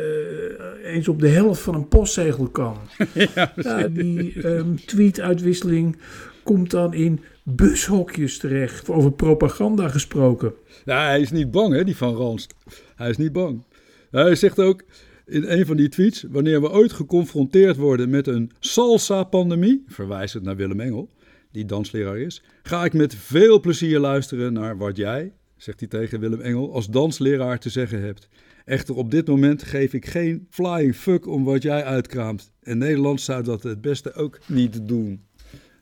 eens 0.85 1.09
op 1.09 1.20
de 1.20 1.29
helft 1.29 1.61
van 1.61 1.74
een 1.74 1.88
postzegel 1.88 2.48
kan. 2.48 2.76
ja, 3.35 3.53
ja, 3.57 3.88
die 3.88 4.46
um, 4.46 4.85
tweetuitwisseling 4.85 5.96
komt 6.42 6.70
dan 6.70 6.94
in 6.94 7.20
bushokjes 7.42 8.38
terecht. 8.38 8.88
Over 8.88 9.12
propaganda 9.12 9.88
gesproken. 9.88 10.53
Ja, 10.85 11.07
hij 11.07 11.20
is 11.20 11.31
niet 11.31 11.50
bang, 11.50 11.74
hè, 11.74 11.85
die 11.85 11.96
van 11.96 12.14
Ranst. 12.14 12.55
Hij 12.96 13.11
is 13.11 13.16
niet 13.16 13.33
bang. 13.33 13.64
Hij 14.11 14.35
zegt 14.35 14.59
ook 14.59 14.83
in 15.26 15.44
een 15.44 15.66
van 15.66 15.76
die 15.76 15.88
tweets: 15.88 16.24
Wanneer 16.31 16.61
we 16.61 16.70
ooit 16.70 16.92
geconfronteerd 16.92 17.76
worden 17.76 18.11
met 18.11 18.26
een 18.26 18.50
salsa-pandemie, 18.59 19.85
verwijzend 19.87 20.44
naar 20.44 20.57
Willem 20.57 20.81
Engel 20.81 21.09
die 21.50 21.64
dansleraar 21.64 22.18
is, 22.18 22.42
ga 22.62 22.84
ik 22.84 22.92
met 22.92 23.14
veel 23.14 23.60
plezier 23.60 23.98
luisteren 23.98 24.52
naar 24.52 24.76
wat 24.76 24.96
jij, 24.96 25.32
zegt 25.56 25.80
hij 25.80 25.88
tegen 25.88 26.20
Willem 26.20 26.40
Engel, 26.40 26.74
als 26.74 26.86
dansleraar 26.86 27.58
te 27.58 27.70
zeggen 27.70 28.02
hebt. 28.02 28.28
Echter, 28.64 28.94
op 28.94 29.10
dit 29.10 29.26
moment 29.26 29.62
geef 29.62 29.92
ik 29.92 30.06
geen 30.06 30.46
flying 30.50 30.96
fuck 30.96 31.26
om 31.26 31.44
wat 31.44 31.62
jij 31.62 31.84
uitkraamt. 31.84 32.52
En 32.62 32.78
Nederland 32.78 33.20
zou 33.20 33.42
dat 33.42 33.62
het 33.62 33.80
beste 33.80 34.14
ook 34.14 34.38
niet 34.46 34.88
doen. 34.88 35.22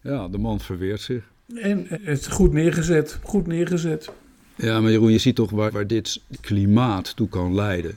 Ja, 0.02 0.28
de 0.28 0.38
man 0.38 0.60
verweert 0.60 1.00
zich. 1.00 1.32
En 1.54 1.86
het 1.88 2.20
is 2.20 2.26
goed 2.26 2.52
neergezet, 2.52 3.18
goed 3.22 3.46
neergezet. 3.46 4.12
Ja, 4.56 4.80
maar 4.80 4.90
Jeroen, 4.90 5.12
je 5.12 5.18
ziet 5.18 5.34
toch 5.34 5.50
waar, 5.50 5.70
waar 5.70 5.86
dit 5.86 6.20
klimaat 6.40 7.16
toe 7.16 7.28
kan 7.28 7.54
leiden. 7.54 7.96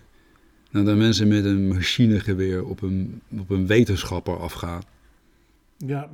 Nou, 0.71 0.85
dat 0.85 0.97
mensen 0.97 1.27
met 1.27 1.45
een 1.45 1.67
machinegeweer 1.67 2.65
op 2.65 2.81
een, 2.81 3.21
op 3.39 3.49
een 3.49 3.67
wetenschapper 3.67 4.37
afgaan. 4.37 4.81
Ja, 5.85 6.09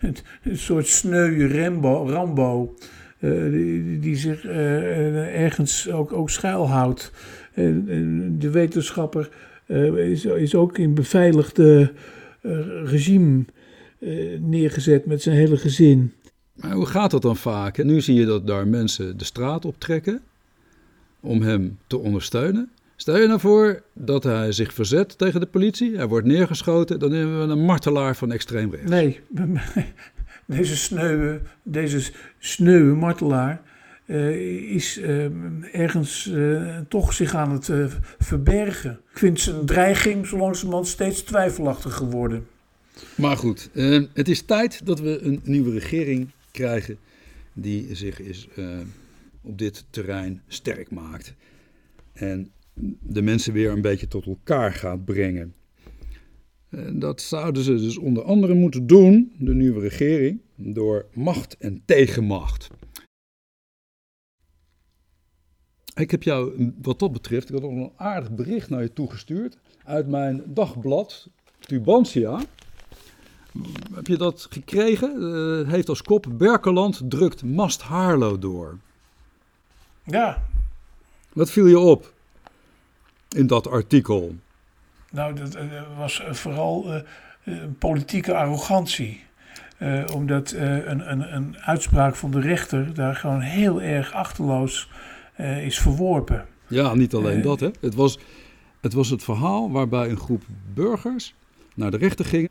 een 0.42 0.58
soort 0.58 0.86
sneu 0.86 1.48
Rambo, 1.48 2.08
Rambo 2.08 2.74
uh, 3.20 4.00
die, 4.00 4.16
zich 4.16 4.44
uh, 4.44 5.42
ergens 5.42 5.90
ook, 5.90 6.12
ook 6.12 6.30
schuilhoudt. 6.30 7.12
En, 7.54 8.38
de 8.38 8.50
wetenschapper 8.50 9.28
is, 9.96 10.24
is 10.24 10.54
ook 10.54 10.78
in 10.78 10.94
beveiligde 10.94 11.92
regime 12.84 13.44
neergezet 14.38 15.06
met 15.06 15.22
zijn 15.22 15.36
hele 15.36 15.56
gezin. 15.56 16.12
Maar 16.54 16.72
hoe 16.72 16.86
gaat 16.86 17.10
dat 17.10 17.22
dan 17.22 17.36
vaak? 17.36 17.84
Nu 17.84 18.00
zie 18.00 18.14
je 18.14 18.26
dat 18.26 18.46
daar 18.46 18.68
mensen 18.68 19.16
de 19.16 19.24
straat 19.24 19.64
optrekken 19.64 20.20
om 21.20 21.42
hem 21.42 21.78
te 21.86 21.98
ondersteunen. 21.98 22.70
Stel 22.96 23.18
je 23.18 23.26
nou 23.26 23.40
voor 23.40 23.82
dat 23.92 24.24
hij 24.24 24.52
zich 24.52 24.72
verzet 24.72 25.18
tegen 25.18 25.40
de 25.40 25.46
politie, 25.46 25.96
hij 25.96 26.06
wordt 26.06 26.26
neergeschoten, 26.26 26.98
dan 26.98 27.12
hebben 27.12 27.46
we 27.46 27.52
een 27.52 27.64
martelaar 27.64 28.16
van 28.16 28.32
extreem 28.32 28.70
rechts. 28.70 28.90
Nee, 28.90 29.20
deze 30.46 30.76
sneuwe, 30.76 31.40
deze 31.62 32.12
sneuwe 32.38 32.94
martelaar 32.94 33.62
uh, 34.06 34.74
is 34.74 34.98
uh, 34.98 35.26
ergens 35.72 36.26
uh, 36.26 36.78
toch 36.88 37.12
zich 37.12 37.34
aan 37.34 37.52
het 37.52 37.70
verbergen. 38.18 39.00
Ik 39.10 39.18
vind 39.18 39.40
zijn 39.40 39.66
dreiging 39.66 40.26
zo 40.26 40.36
langzamerhand 40.36 40.86
steeds 40.86 41.22
twijfelachtig 41.22 41.94
geworden. 41.94 42.46
Maar 43.14 43.36
goed, 43.36 43.70
het 44.12 44.28
is 44.28 44.42
tijd 44.42 44.86
dat 44.86 45.00
we 45.00 45.20
een 45.22 45.40
nieuwe 45.44 45.72
regering 45.72 46.30
krijgen 46.50 46.98
die 47.52 47.94
zich 47.94 48.20
is, 48.20 48.48
op 49.42 49.58
dit 49.58 49.84
terrein 49.90 50.42
sterk 50.48 50.90
maakt. 50.90 51.34
En 52.12 52.50
de 53.00 53.22
mensen 53.22 53.52
weer 53.52 53.70
een 53.70 53.82
beetje 53.82 54.08
tot 54.08 54.26
elkaar 54.26 54.72
gaat 54.72 55.04
brengen. 55.04 55.54
En 56.68 56.98
dat 56.98 57.20
zouden 57.20 57.62
ze 57.62 57.74
dus 57.74 57.98
onder 57.98 58.22
andere 58.22 58.54
moeten 58.54 58.86
doen, 58.86 59.32
de 59.38 59.54
nieuwe 59.54 59.80
regering, 59.80 60.40
door 60.56 61.06
macht 61.12 61.56
en 61.56 61.82
tegenmacht. 61.84 62.68
Ik 65.94 66.10
heb 66.10 66.22
jou, 66.22 66.72
wat 66.82 66.98
dat 66.98 67.12
betreft, 67.12 67.48
ik 67.48 67.54
had 67.54 67.70
nog 67.70 67.72
een 67.72 67.92
aardig 67.96 68.34
bericht 68.34 68.70
naar 68.70 68.82
je 68.82 68.92
toegestuurd 68.92 69.58
uit 69.84 70.08
mijn 70.08 70.42
dagblad 70.46 71.28
Tubantia. 71.58 72.40
Heb 73.94 74.06
je 74.06 74.16
dat 74.16 74.46
gekregen? 74.50 75.22
Het 75.58 75.66
heeft 75.66 75.88
als 75.88 76.02
kop 76.02 76.26
Berkeland 76.32 77.02
drukt 77.08 77.42
Mast 77.42 77.82
Haarlo 77.82 78.38
door. 78.38 78.78
Ja. 80.04 80.48
Wat 81.32 81.50
viel 81.50 81.66
je 81.66 81.78
op? 81.78 82.13
In 83.34 83.46
dat 83.46 83.68
artikel? 83.68 84.34
Nou, 85.10 85.34
dat 85.34 85.56
uh, 85.56 85.62
was 85.96 86.20
eh, 86.20 86.32
vooral 86.32 87.02
uh, 87.44 87.54
politieke 87.78 88.34
arrogantie. 88.34 89.22
omdat 90.14 90.52
een, 90.52 91.10
een, 91.10 91.34
een 91.34 91.56
uitspraak 91.58 92.14
van 92.14 92.30
de 92.30 92.40
rechter 92.40 92.94
daar 92.94 93.16
gewoon 93.16 93.40
heel 93.40 93.82
erg 93.82 94.12
achterloos 94.12 94.90
is 95.62 95.78
verworpen. 95.78 96.46
Ja, 96.68 96.94
niet 96.94 97.14
alleen 97.14 97.42
dat. 97.42 97.60
Hè. 97.60 97.70
Het, 97.80 97.94
was, 97.94 98.18
het 98.80 98.92
was 98.92 99.10
het 99.10 99.24
verhaal 99.24 99.70
waarbij 99.70 100.10
een 100.10 100.18
groep 100.18 100.42
burgers 100.74 101.34
naar 101.74 101.90
de 101.90 101.96
rechter 101.96 102.24
ging 102.24 102.50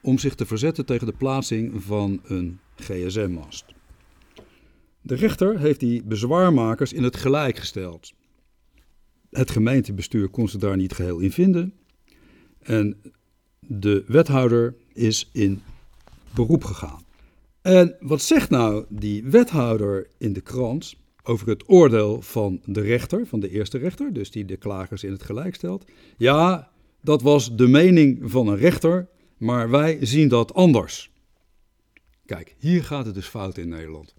om 0.00 0.18
zich 0.18 0.34
te 0.34 0.46
verzetten 0.46 0.86
tegen 0.86 1.06
de 1.06 1.12
plaatsing 1.12 1.84
van 1.84 2.20
een 2.24 2.60
gsm-mast. 2.76 3.64
De 5.00 5.14
rechter 5.14 5.58
heeft 5.58 5.80
die 5.80 6.02
bezwaarmakers 6.02 6.92
in 6.92 7.02
het 7.02 7.16
gelijk 7.16 7.58
gesteld. 7.58 8.12
Het 9.36 9.50
gemeentebestuur 9.50 10.28
kon 10.28 10.48
ze 10.48 10.58
daar 10.58 10.76
niet 10.76 10.92
geheel 10.92 11.18
in 11.18 11.32
vinden. 11.32 11.72
En 12.58 12.96
de 13.60 14.04
wethouder 14.06 14.74
is 14.92 15.30
in 15.32 15.62
beroep 16.34 16.64
gegaan. 16.64 17.04
En 17.60 17.96
wat 18.00 18.22
zegt 18.22 18.50
nou 18.50 18.84
die 18.88 19.24
wethouder 19.24 20.06
in 20.18 20.32
de 20.32 20.40
krant 20.40 20.94
over 21.22 21.48
het 21.48 21.68
oordeel 21.68 22.22
van 22.22 22.60
de 22.64 22.80
rechter, 22.80 23.26
van 23.26 23.40
de 23.40 23.50
eerste 23.50 23.78
rechter, 23.78 24.12
dus 24.12 24.30
die 24.30 24.44
de 24.44 24.56
klagers 24.56 25.04
in 25.04 25.12
het 25.12 25.22
gelijk 25.22 25.54
stelt? 25.54 25.84
Ja, 26.16 26.70
dat 27.00 27.22
was 27.22 27.56
de 27.56 27.68
mening 27.68 28.30
van 28.30 28.48
een 28.48 28.56
rechter, 28.56 29.08
maar 29.36 29.70
wij 29.70 29.98
zien 30.00 30.28
dat 30.28 30.54
anders. 30.54 31.10
Kijk, 32.26 32.54
hier 32.58 32.84
gaat 32.84 33.06
het 33.06 33.14
dus 33.14 33.26
fout 33.26 33.58
in 33.58 33.68
Nederland. 33.68 34.14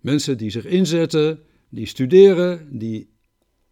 Mensen 0.00 0.38
die 0.38 0.50
zich 0.50 0.64
inzetten, 0.64 1.40
die 1.68 1.86
studeren, 1.86 2.78
die 2.78 3.10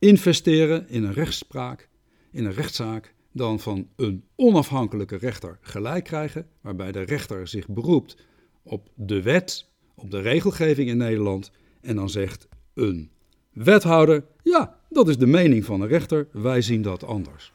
investeren 0.00 0.88
in 0.88 1.04
een 1.04 1.12
rechtspraak, 1.12 1.88
in 2.30 2.44
een 2.44 2.52
rechtszaak, 2.52 3.14
dan 3.32 3.60
van 3.60 3.88
een 3.96 4.24
onafhankelijke 4.36 5.16
rechter 5.16 5.58
gelijk 5.60 6.04
krijgen, 6.04 6.46
waarbij 6.60 6.92
de 6.92 7.00
rechter 7.00 7.48
zich 7.48 7.68
beroept 7.68 8.16
op 8.62 8.88
de 8.94 9.22
wet, 9.22 9.68
op 9.94 10.10
de 10.10 10.20
regelgeving 10.20 10.88
in 10.88 10.96
Nederland, 10.96 11.50
en 11.80 11.96
dan 11.96 12.10
zegt 12.10 12.48
een 12.74 13.10
wethouder: 13.52 14.24
ja, 14.42 14.80
dat 14.88 15.08
is 15.08 15.18
de 15.18 15.26
mening 15.26 15.64
van 15.64 15.80
een 15.80 15.88
rechter, 15.88 16.28
wij 16.32 16.62
zien 16.62 16.82
dat 16.82 17.04
anders. 17.04 17.52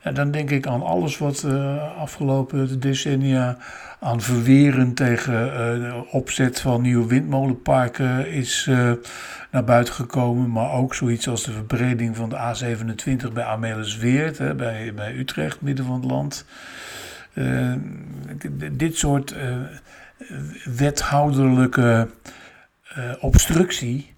En 0.00 0.14
dan 0.14 0.30
denk 0.30 0.50
ik 0.50 0.66
aan 0.66 0.82
alles 0.82 1.18
wat 1.18 1.42
uh, 1.46 1.98
afgelopen 1.98 2.80
decennia 2.80 3.56
aan 4.00 4.20
verweren 4.20 4.94
tegen 4.94 5.46
uh, 5.46 5.54
de 5.56 6.04
opzet 6.10 6.60
van 6.60 6.82
nieuwe 6.82 7.06
windmolenparken 7.06 8.30
is 8.30 8.66
uh, 8.68 8.92
naar 9.50 9.64
buiten 9.64 9.94
gekomen. 9.94 10.50
Maar 10.50 10.72
ook 10.72 10.94
zoiets 10.94 11.28
als 11.28 11.44
de 11.44 11.52
verbreding 11.52 12.16
van 12.16 12.28
de 12.28 12.36
A27 12.36 13.32
bij 13.32 13.44
Amelisweert, 13.44 14.38
hè, 14.38 14.54
bij, 14.54 14.94
bij 14.94 15.14
Utrecht, 15.16 15.60
midden 15.60 15.84
van 15.84 15.94
het 15.94 16.10
land. 16.10 16.44
dit 18.72 18.96
soort 18.96 19.34
wethouderlijke 20.64 22.08
obstructie 23.20 24.14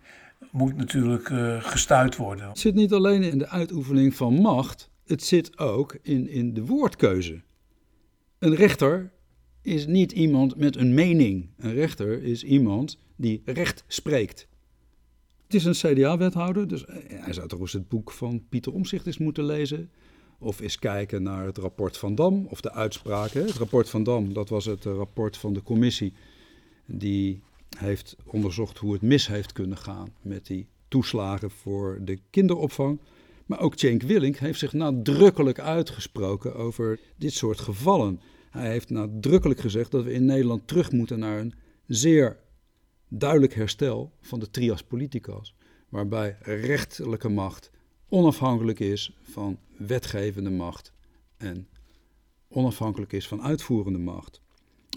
moet 0.51 0.77
natuurlijk 0.77 1.31
gestuurd 1.59 2.17
worden. 2.17 2.49
Het 2.49 2.59
zit 2.59 2.75
niet 2.75 2.93
alleen 2.93 3.23
in 3.23 3.39
de 3.39 3.49
uitoefening 3.49 4.15
van 4.15 4.35
macht, 4.35 4.88
het 5.09 5.23
zit 5.23 5.59
ook 5.59 5.99
in, 6.03 6.29
in 6.29 6.55
de 6.55 6.65
woordkeuze. 6.65 7.43
Een 8.39 8.55
rechter 8.55 9.13
is 9.63 9.87
niet 9.87 10.13
iemand 10.13 10.57
met 10.57 10.77
een 10.77 10.95
mening. 10.95 11.49
Een 11.57 11.75
rechter 11.75 12.23
is 12.23 12.45
iemand 12.45 12.99
die 13.17 13.43
recht 13.45 13.85
spreekt. 13.87 14.49
Het 15.45 15.55
is 15.55 15.65
een 15.65 15.95
CDA-wethouder, 15.95 16.69
dus 16.69 16.85
hij 17.09 17.33
zou 17.33 17.49
toch 17.49 17.61
eens 17.61 17.73
het 17.73 17.89
boek 17.89 18.11
van 18.11 18.49
Pieter 18.49 18.73
Omzicht 18.73 19.07
eens 19.07 19.19
moeten 19.19 19.45
lezen. 19.45 19.91
Of 20.39 20.61
eens 20.61 20.79
kijken 20.79 21.23
naar 21.23 21.45
het 21.45 21.59
rapport 21.59 21.97
van 21.97 22.15
Dam 22.15 22.47
of 22.47 22.61
de 22.61 22.73
uitspraken. 22.73 23.45
Het 23.45 23.57
rapport 23.57 23.91
van 23.91 24.03
Dam, 24.03 24.33
dat 24.33 24.49
was 24.49 24.65
het 24.65 24.85
rapport 24.85 25.37
van 25.37 25.53
de 25.53 25.63
commissie 25.63 26.13
die 26.87 27.41
heeft 27.77 28.17
onderzocht 28.25 28.79
hoe 28.79 28.93
het 28.93 29.03
mis 29.03 29.27
heeft 29.27 29.53
kunnen 29.53 29.77
gaan 29.77 30.09
met 30.23 30.47
die 30.47 30.67
toeslagen 30.89 31.51
voor 31.51 31.99
de 32.03 32.19
kinderopvang. 32.31 32.99
Maar 33.49 33.61
ook 33.61 33.79
Cenk 33.79 34.03
Willink 34.03 34.37
heeft 34.37 34.59
zich 34.59 34.73
nadrukkelijk 34.73 35.59
uitgesproken 35.59 36.55
over 36.55 37.01
dit 37.17 37.33
soort 37.33 37.59
gevallen. 37.61 38.21
Hij 38.51 38.71
heeft 38.71 38.91
nadrukkelijk 38.91 39.61
gezegd 39.61 39.91
dat 39.91 40.05
we 40.05 40.13
in 40.13 40.25
Nederland 40.25 40.67
terug 40.67 40.93
moeten 40.93 41.19
naar 41.19 41.39
een 41.39 41.55
zeer 41.87 42.37
duidelijk 43.09 43.55
herstel 43.55 44.13
van 44.21 44.41
de 44.41 44.51
trias 44.51 44.83
politicas, 44.83 45.55
waarbij 45.89 46.37
rechterlijke 46.41 47.29
macht 47.29 47.71
onafhankelijk 48.09 48.81
is 48.81 49.17
van 49.23 49.59
wetgevende 49.77 50.51
macht 50.51 50.93
en 51.37 51.69
onafhankelijk 52.49 53.13
is 53.13 53.29
van 53.29 53.43
uitvoerende 53.43 53.99
macht. 53.99 54.41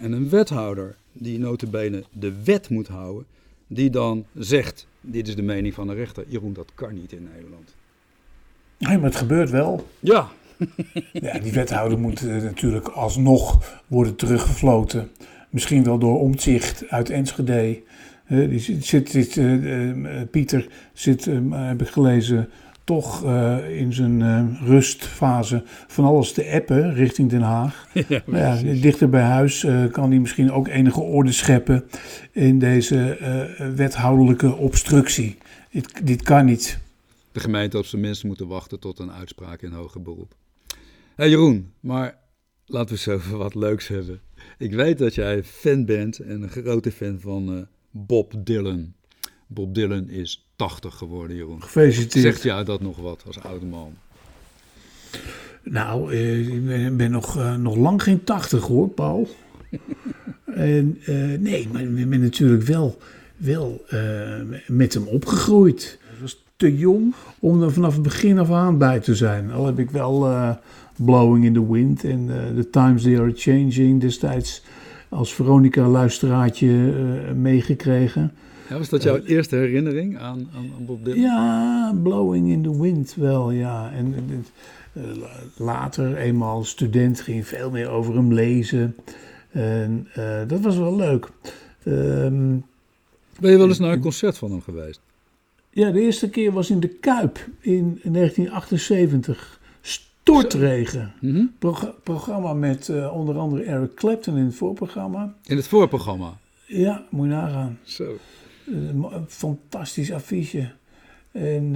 En 0.02 0.12
een 0.12 0.30
wethouder 0.30 0.98
die 1.12 1.40
notabene 1.40 2.04
de 2.12 2.44
wet 2.44 2.70
moet 2.70 2.88
houden, 2.88 3.28
die 3.68 3.90
dan 3.90 4.26
zegt, 4.34 4.88
dit 5.02 5.28
is 5.28 5.36
de 5.36 5.42
mening 5.42 5.74
van 5.74 5.88
de 5.88 5.94
rechter. 5.94 6.26
Jeroen, 6.28 6.54
dat 6.54 6.72
kan 6.76 6.94
niet 6.94 7.12
in 7.12 7.24
Nederland. 7.24 7.76
Nee, 8.88 8.98
maar 8.98 9.10
het 9.10 9.16
gebeurt 9.16 9.50
wel. 9.50 9.88
Ja. 10.00 10.28
ja 11.14 11.40
die 11.40 11.52
wethouder 11.52 12.00
moet 12.00 12.22
uh, 12.22 12.44
natuurlijk 12.44 12.88
alsnog 12.88 13.64
worden 13.88 14.16
teruggefloten. 14.16 15.10
Misschien 15.50 15.84
wel 15.84 15.98
door 15.98 16.20
omzicht 16.20 16.84
uit 16.90 17.10
Enschede. 17.10 17.82
Uh, 18.28 18.50
die 18.50 18.60
zit, 18.60 19.10
zit 19.10 19.36
uh, 19.36 19.94
Pieter 20.32 20.68
zit, 20.94 21.30
heb 21.52 21.82
ik 21.82 21.88
gelezen, 21.88 22.50
toch 22.84 23.26
in 23.70 23.94
zijn 23.94 24.58
rustfase 24.64 25.64
van 25.88 26.06
alles 26.06 26.34
te 26.34 26.52
appen 26.54 26.94
richting 26.94 27.30
Den 27.30 27.42
Haag. 27.42 27.88
Ja, 28.08 28.22
ja, 28.26 28.58
dichter 28.82 29.10
bij 29.10 29.22
huis 29.22 29.68
kan 29.92 30.10
hij 30.10 30.20
misschien 30.20 30.52
ook 30.52 30.68
enige 30.68 31.02
orde 31.02 31.32
scheppen 31.32 31.84
in 32.32 32.60
deze 32.60 33.18
wethoudelijke 33.76 34.56
obstructie. 34.56 35.38
Dit, 35.72 36.02
dit 36.04 36.22
kan 36.22 36.46
niet. 36.46 36.80
De 37.32 37.40
gemeente 37.40 37.78
op 37.78 37.86
zijn 37.86 38.02
minst 38.02 38.24
moeten 38.24 38.48
wachten 38.48 38.80
tot 38.80 39.00
een 39.00 39.12
uitspraak 39.12 39.62
in 39.62 39.72
hoger 39.72 40.02
beroep. 40.02 40.36
Hey 41.16 41.30
Jeroen, 41.30 41.74
maar 41.80 42.18
laten 42.66 42.88
we 42.88 42.92
eens 42.92 43.08
over 43.08 43.38
wat 43.38 43.56
leuks 43.56 43.88
hebben. 43.88 44.22
Ik 44.58 44.74
weet 44.74 44.98
dat 44.98 45.16
jij 45.16 45.44
fan 45.44 45.86
bent 45.86 46.20
en 46.20 46.42
een 46.42 46.50
grote 46.50 46.92
fan 46.92 47.20
van 47.20 47.68
Bob 47.92 48.34
Dylan. 48.38 48.94
Bob 49.48 49.76
Dylan 49.76 50.10
is 50.10 50.50
80 50.56 50.96
geworden, 50.96 51.36
Jeroen. 51.36 51.64
Gefeliciteerd. 51.64 52.24
Zegt 52.24 52.44
jou 52.44 52.66
dat 52.66 52.82
nog 52.82 52.98
wat 52.98 53.24
als 53.26 53.40
oude 53.40 53.66
man? 53.66 53.94
Nou, 55.64 56.14
eh, 56.14 56.48
ik 56.48 56.98
ben, 56.98 57.12
nog, 57.12 57.38
uh, 57.38 57.56
nog 57.56 57.76
lang 57.76 58.04
geen 58.04 58.24
80 58.24 58.68
hoor, 58.68 58.90
Paul. 58.90 59.28
en, 60.46 61.02
uh, 61.08 61.40
nee, 61.40 61.68
maar 61.72 61.82
ik 61.82 62.10
ben 62.10 62.22
natuurlijk 62.22 62.64
wel, 62.64 62.98
wel 63.38 63.86
met 64.68 64.94
hem 64.94 65.08
opgegroeid. 65.08 66.00
Te 66.62 66.78
jong 66.78 67.14
om 67.40 67.64
er 67.64 67.72
vanaf 67.72 67.94
het 67.94 68.04
begin 68.04 68.40
af 68.40 68.52
aan 68.52 68.78
bij 68.78 69.00
te 69.00 69.16
zijn. 69.16 69.52
Al 69.52 69.66
heb 69.66 69.80
ik 69.80 69.90
wel 69.90 70.28
Blowing 70.96 71.46
in 71.46 71.54
the 71.54 71.72
Wind 71.72 72.04
en 72.04 72.30
The 72.56 72.70
Times 72.70 73.04
They 73.04 73.20
Are 73.20 73.32
Changing 73.36 74.02
destijds 74.02 74.64
als 75.10 75.34
Veronica-luisteraartje 75.34 76.94
meegekregen. 77.36 78.32
Ja, 78.70 78.78
was 78.78 78.90
dat 78.90 79.04
jouw 79.04 79.18
eerste 79.18 79.56
herinnering 79.56 80.18
aan, 80.18 80.50
aan, 80.56 80.86
Bob 80.86 81.06
Dylan? 81.06 81.20
Ja, 81.20 81.96
Blowing 82.04 82.50
in 82.50 82.62
the 82.62 82.82
Wind 82.82 83.16
wel, 83.16 83.52
ja. 83.52 83.92
En 83.92 84.16
later, 85.58 86.16
eenmaal 86.16 86.64
student, 86.64 87.22
ging 87.22 87.48
veel 87.48 87.72
meer 87.72 87.90
over 87.90 88.16
hem 88.16 88.34
lezen. 88.34 88.96
En 89.52 90.08
dat 90.48 90.60
was 90.60 90.78
wel 90.78 90.96
leuk. 90.96 91.30
Um, 91.86 92.64
ben 93.40 93.52
je 93.52 93.58
wel 93.58 93.68
eens 93.68 93.80
naar 93.80 93.92
een 93.92 94.02
concert 94.02 94.38
van 94.38 94.52
hem 94.52 94.62
geweest? 94.62 95.02
Ja, 95.72 95.92
de 95.92 96.02
eerste 96.02 96.30
keer 96.30 96.52
was 96.52 96.70
in 96.70 96.80
de 96.80 96.88
Kuip 96.88 97.48
in 97.60 98.00
1978. 98.04 99.60
Stortregen. 99.82 101.14
Mm 101.22 101.36
-hmm. 101.36 101.52
Pro 101.60 101.76
programma 102.04 102.54
met 102.54 102.92
onder 103.12 103.38
andere 103.38 103.64
Eric 103.64 103.94
Clapton 103.96 104.38
in 104.38 104.46
het 104.46 104.56
voorprogramma. 104.56 105.34
In 105.46 105.56
het 105.56 105.68
voorprogramma? 105.68 106.38
Ja, 106.66 107.06
moet 107.10 107.26
je 107.26 107.32
nagaan. 107.32 107.80
Zo. 107.84 108.18
Een 108.66 109.06
fantastisch 109.28 110.12
affiche. 110.12 110.72
En 111.32 111.74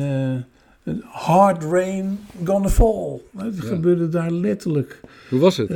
uh, 0.86 0.96
Hard 1.04 1.64
Rain 1.64 2.20
Gonna 2.44 2.70
Fall. 2.70 3.22
Het 3.38 3.56
ja. 3.56 3.62
gebeurde 3.62 4.10
daar 4.10 4.32
letterlijk. 4.32 5.02
Hoe 5.30 5.40
was 5.40 5.58
het? 5.58 5.70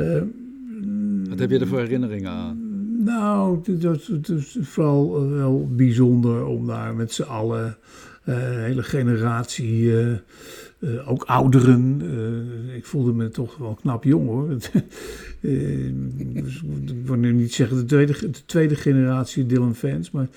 Wat 1.28 1.38
heb 1.38 1.50
je 1.50 1.58
er 1.58 1.66
voor 1.66 1.78
herinneringen 1.78 2.30
aan? 2.30 2.68
Nou, 3.04 3.60
het 3.64 4.28
is 4.28 4.56
vooral 4.60 5.28
wel 5.28 5.68
bijzonder 5.70 6.46
om 6.46 6.66
daar 6.66 6.94
met 6.94 7.12
z'n 7.12 7.22
allen, 7.22 7.76
hele 8.36 8.82
generatie, 8.82 9.82
uh, 9.82 10.12
uh, 10.78 11.10
ook 11.10 11.24
ouderen. 11.24 12.02
ik 12.76 12.86
voelde 12.86 13.12
me 13.12 13.28
toch 13.28 13.56
wel 13.56 13.74
knap 13.74 14.04
jong 14.04 14.26
hoor. 14.26 14.50
ik 16.90 17.06
wil 17.06 17.16
nu 17.16 17.32
niet 17.32 17.54
zeggen 17.54 17.76
de 17.76 17.84
tweede, 17.84 18.30
de 18.30 18.44
tweede 18.46 18.74
generatie 18.74 19.46
Dylan 19.46 19.74
fans, 19.74 20.10
maar 20.10 20.28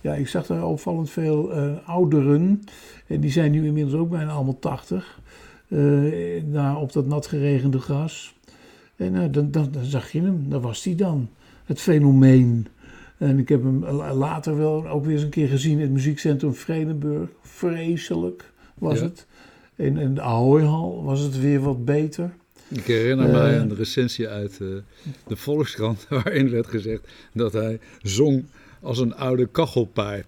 ja, 0.00 0.14
ik 0.14 0.28
zag 0.28 0.46
daar 0.46 0.66
opvallend 0.66 1.10
veel 1.10 1.52
ouderen. 1.84 2.62
En 3.06 3.20
die 3.20 3.30
zijn 3.30 3.50
nu 3.50 3.66
inmiddels 3.66 3.94
ook 4.00 4.10
bijna 4.10 4.30
allemaal 4.30 4.58
80. 4.58 5.18
Uh, 5.68 6.36
eh, 6.36 6.42
daar 6.46 6.76
op 6.76 6.92
dat 6.92 7.06
nat 7.06 7.26
geregende 7.26 7.78
gras. 7.78 8.34
En 8.96 9.32
dan, 9.32 9.50
dan, 9.50 9.70
dan, 9.70 9.84
zag 9.84 10.12
je 10.12 10.20
hem, 10.20 10.48
daar 10.48 10.60
was 10.60 10.84
hij 10.84 10.94
dan. 10.94 11.28
Het 11.64 11.80
fenomeen. 11.80 12.66
En 13.18 13.38
ik 13.38 13.48
heb 13.48 13.62
hem 13.62 13.84
later 14.00 14.56
wel 14.56 14.88
ook 14.88 15.04
weer 15.04 15.14
eens 15.14 15.22
een 15.22 15.28
keer 15.28 15.48
gezien 15.48 15.72
in 15.72 15.80
het 15.80 15.90
muziekcentrum 15.90 16.54
Vredenburg. 16.54 17.28
Vreselijk 17.42 18.52
was 18.74 18.98
ja. 18.98 19.04
het. 19.04 19.26
In, 19.76 19.96
in 19.96 20.14
de 20.14 20.20
Ahoyhal 20.20 21.04
was 21.04 21.20
het 21.20 21.40
weer 21.40 21.60
wat 21.60 21.84
beter. 21.84 22.30
Ik 22.68 22.84
herinner 22.84 23.28
mij 23.28 23.58
een 23.58 23.74
recensie 23.74 24.28
uit 24.28 24.58
de 25.26 25.36
Volkskrant 25.36 26.06
waarin 26.08 26.50
werd 26.50 26.66
gezegd 26.66 27.08
dat 27.32 27.52
hij 27.52 27.80
zong 28.02 28.44
als 28.80 28.98
een 28.98 29.14
oude 29.14 29.46
kachelpijp. 29.46 30.26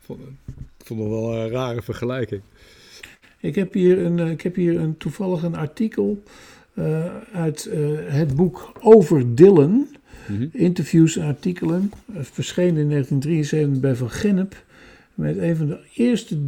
Vond, 0.00 0.20
ik 0.78 0.86
vond 0.86 1.00
het 1.00 1.08
wel 1.08 1.34
een 1.34 1.48
rare 1.48 1.82
vergelijking. 1.82 2.42
Ik 3.40 3.54
heb 3.54 3.72
hier, 3.72 3.98
een, 3.98 4.18
eh, 4.18 4.30
ik 4.30 4.40
heb 4.40 4.54
hier 4.54 4.80
een, 4.80 4.96
toevallig 4.96 5.42
een 5.42 5.56
artikel 5.56 6.22
uh, 6.74 7.16
uit 7.32 7.70
het 8.06 8.36
boek 8.36 8.72
Over 8.80 9.34
Dylan. 9.34 9.88
-hmm. 10.26 10.48
Interviews 10.52 11.16
en 11.16 11.26
artikelen. 11.26 11.92
verschenen 12.20 12.82
in 12.82 12.88
1973 12.88 13.80
bij 13.80 13.94
Van 13.94 14.10
Gennep. 14.10 14.64
Met 15.14 15.36
een 15.36 15.56
van 15.56 15.66
de 15.66 15.78
eerste 15.94 16.38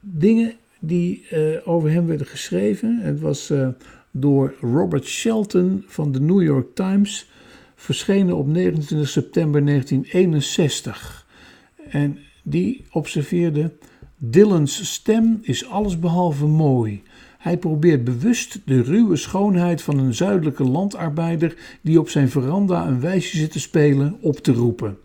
dingen 0.00 0.52
die 0.80 1.26
uh, 1.32 1.56
over 1.64 1.90
hem 1.90 2.06
werden 2.06 2.26
geschreven. 2.26 2.98
Het 2.98 3.20
was 3.20 3.52
door 4.10 4.54
Robert 4.60 5.06
Shelton 5.06 5.84
van 5.86 6.12
de 6.12 6.20
New 6.20 6.42
York 6.42 6.74
Times 6.74 7.26
verschenen 7.82 8.36
op 8.36 8.46
29 8.46 9.08
september 9.08 9.66
1961. 9.66 11.26
En 11.88 12.18
die 12.42 12.84
observeerde: 12.90 13.70
Dylan's 14.16 14.92
stem 14.92 15.38
is 15.42 15.68
allesbehalve 15.68 16.46
mooi. 16.46 17.02
Hij 17.42 17.56
probeert 17.56 18.04
bewust 18.04 18.60
de 18.64 18.82
ruwe 18.82 19.16
schoonheid 19.16 19.82
van 19.82 19.98
een 19.98 20.14
zuidelijke 20.14 20.64
landarbeider 20.64 21.56
die 21.80 21.98
op 21.98 22.08
zijn 22.08 22.30
veranda 22.30 22.86
een 22.86 23.00
wijsje 23.00 23.36
zit 23.36 23.50
te 23.52 23.60
spelen 23.60 24.16
op 24.20 24.36
te 24.36 24.52
roepen. 24.52 24.98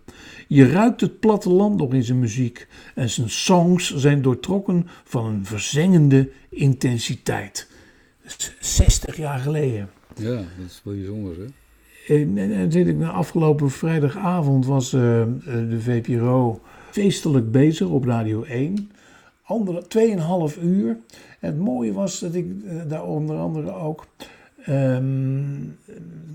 Je 0.48 0.70
ruikt 0.70 1.02
het 1.02 1.20
platteland 1.20 1.78
nog 1.78 1.94
in 1.94 2.04
zijn 2.04 2.20
muziek 2.20 2.68
en 2.96 3.10
zijn 3.10 3.30
songs 3.30 3.96
zijn 3.96 4.22
doortrokken 4.22 4.88
van 5.04 5.26
een 5.26 5.46
verzengende 5.46 6.30
intensiteit. 6.50 7.68
60 8.60 9.18
jaar 9.18 9.40
geleden. 9.40 9.90
Ja, 10.16 10.36
dat 10.36 10.66
is 10.68 10.82
wel 10.84 10.94
bijzonder 10.94 11.36
hè? 11.38 11.46
En, 12.16 12.38
en, 12.38 12.72
en 12.72 13.12
afgelopen 13.12 13.72
vrijdagavond 13.72 14.66
was 14.66 14.94
uh, 14.94 15.02
de 15.44 15.78
VPRO 15.80 16.62
feestelijk 16.92 17.52
bezig 17.52 17.88
op 17.88 18.06
Radio 18.06 18.44
1. 18.44 18.92
Andere, 19.48 19.88
tweeënhalf 19.88 20.58
uur. 20.58 20.98
En 21.40 21.52
het 21.52 21.60
mooie 21.60 21.94
was 21.94 22.20
dat 22.20 22.36
ik 22.36 22.46
uh, 22.46 22.82
daar 22.88 23.06
onder 23.06 23.38
andere 23.38 23.74
ook 23.74 24.08
um, 24.70 25.78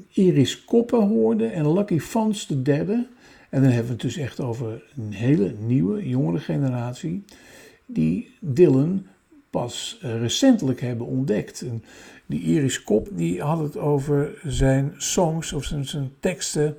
Iris 0.09 0.65
Koppen 0.65 1.09
hoorde 1.09 1.47
en 1.47 1.73
Lucky 1.73 1.99
Fans 1.99 2.47
de 2.47 2.63
derde. 2.63 3.07
En 3.51 3.63
dan 3.63 3.71
hebben 3.71 3.87
we 3.87 3.93
het 3.93 4.01
dus 4.01 4.17
echt 4.17 4.41
over 4.41 4.85
een 4.97 5.13
hele 5.13 5.55
nieuwe, 5.59 6.09
jongere 6.09 6.39
generatie 6.39 7.25
die 7.87 8.31
Dylan 8.41 9.07
pas 9.51 9.99
recentelijk 10.03 10.81
hebben 10.81 11.07
ontdekt. 11.07 11.63
En 11.63 11.85
die 12.27 12.43
Iris 12.43 12.83
Kop 12.83 13.09
die 13.13 13.43
had 13.43 13.59
het 13.59 13.77
over 13.77 14.41
zijn 14.45 14.95
songs 14.97 15.53
of 15.53 15.65
zijn, 15.65 15.85
zijn 15.85 16.11
teksten 16.21 16.75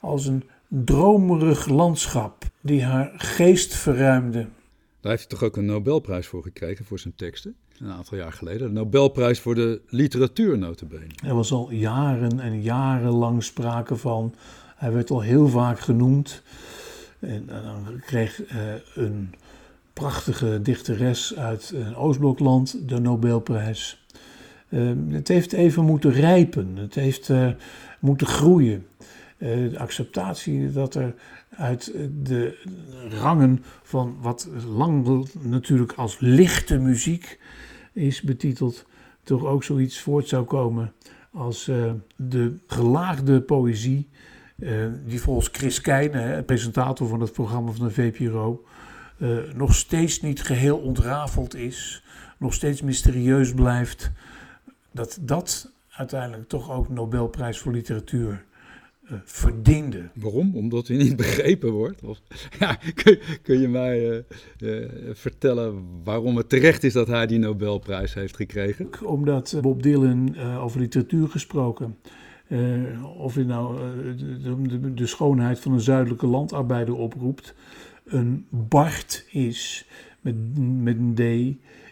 als 0.00 0.26
een 0.26 0.44
dromerig 0.68 1.68
landschap 1.68 2.44
die 2.60 2.82
haar 2.82 3.12
geest 3.16 3.74
verruimde. 3.74 4.46
Daar 5.08 5.16
heeft 5.16 5.30
hij 5.30 5.38
toch 5.38 5.48
ook 5.48 5.56
een 5.56 5.64
Nobelprijs 5.64 6.26
voor 6.26 6.42
gekregen, 6.42 6.84
voor 6.84 6.98
zijn 6.98 7.14
teksten? 7.14 7.54
Een 7.78 7.90
aantal 7.90 8.18
jaar 8.18 8.32
geleden. 8.32 8.66
De 8.66 8.72
Nobelprijs 8.72 9.40
voor 9.40 9.54
de 9.54 9.80
literatuur, 9.86 10.58
notabene. 10.58 11.06
Er 11.24 11.34
was 11.34 11.52
al 11.52 11.70
jaren 11.70 12.40
en 12.40 12.62
jaren 12.62 13.10
lang 13.10 13.42
sprake 13.42 13.96
van. 13.96 14.34
Hij 14.76 14.92
werd 14.92 15.10
al 15.10 15.20
heel 15.20 15.48
vaak 15.48 15.80
genoemd. 15.80 16.42
En 17.18 17.46
dan 17.46 18.00
kreeg 18.00 18.52
uh, 18.52 18.58
een 18.94 19.34
prachtige 19.92 20.62
dichteres 20.62 21.34
uit 21.36 21.72
een 21.74 21.96
Oostblokland 21.96 22.88
de 22.88 22.98
Nobelprijs. 22.98 24.04
Uh, 24.68 24.92
het 25.08 25.28
heeft 25.28 25.52
even 25.52 25.84
moeten 25.84 26.12
rijpen. 26.12 26.76
Het 26.76 26.94
heeft 26.94 27.30
moeten 28.00 28.26
groeien. 28.26 28.86
De 29.38 29.78
acceptatie 29.78 30.72
dat 30.72 30.94
er 30.94 31.14
uit 31.50 31.92
de 32.22 32.58
rangen 33.10 33.64
van 33.82 34.16
wat 34.20 34.48
lang 34.76 35.26
natuurlijk 35.40 35.92
als 35.92 36.16
lichte 36.18 36.78
muziek 36.78 37.38
is 37.92 38.22
betiteld, 38.22 38.86
toch 39.22 39.44
ook 39.44 39.64
zoiets 39.64 40.00
voort 40.00 40.28
zou 40.28 40.44
komen 40.44 40.92
als 41.32 41.68
uh, 41.68 41.92
de 42.16 42.56
gelaagde 42.66 43.40
poëzie, 43.40 44.08
uh, 44.58 44.86
die 45.06 45.20
volgens 45.20 45.48
Chris 45.52 45.80
Keijne, 45.80 46.42
presentator 46.42 47.08
van 47.08 47.20
het 47.20 47.32
programma 47.32 47.70
van 47.72 47.86
de 47.86 47.92
VPRO, 47.92 48.64
nog 49.54 49.74
steeds 49.74 50.20
niet 50.20 50.42
geheel 50.42 50.78
ontrafeld 50.78 51.54
is, 51.54 52.02
nog 52.36 52.54
steeds 52.54 52.82
mysterieus 52.82 53.54
blijft, 53.54 54.10
dat 54.92 55.18
dat 55.20 55.72
uiteindelijk 55.90 56.48
toch 56.48 56.70
ook 56.70 56.88
Nobelprijs 56.88 57.58
voor 57.58 57.72
literatuur 57.72 58.44
uh, 59.10 59.18
verdiende. 59.24 60.08
Waarom? 60.14 60.56
Omdat 60.56 60.88
hij 60.88 60.96
niet 60.96 61.16
begrepen 61.26 61.70
wordt? 61.70 62.02
Of, 62.02 62.20
ja, 62.60 62.78
kun, 62.94 63.18
kun, 63.42 63.60
je 63.60 63.68
mij 63.68 64.10
uh, 64.10 64.18
uh, 64.58 64.88
vertellen 65.12 65.84
waarom 66.04 66.36
het 66.36 66.48
terecht 66.48 66.84
is 66.84 66.92
dat 66.92 67.06
hij 67.06 67.26
die 67.26 67.38
Nobelprijs 67.38 68.14
heeft 68.14 68.36
gekregen? 68.36 68.88
Omdat 69.04 69.58
Bob 69.60 69.82
Dylan 69.82 70.38
over 70.38 70.80
literatuur 70.80 71.28
gesproken. 71.28 71.96
of 73.16 73.34
hij 73.34 73.44
nou 73.44 73.78
de, 74.16 74.62
de, 74.62 74.94
de, 74.94 75.06
schoonheid 75.06 75.58
van 75.58 75.72
een 75.72 75.80
zuidelijke 75.80 76.26
landarbeider 76.26 76.94
oproept. 76.94 77.54
Een 78.04 78.46
Bart 78.50 79.26
is, 79.30 79.86
met, 80.20 80.34
met 80.82 80.96
een 80.96 81.14
D, 81.14 81.20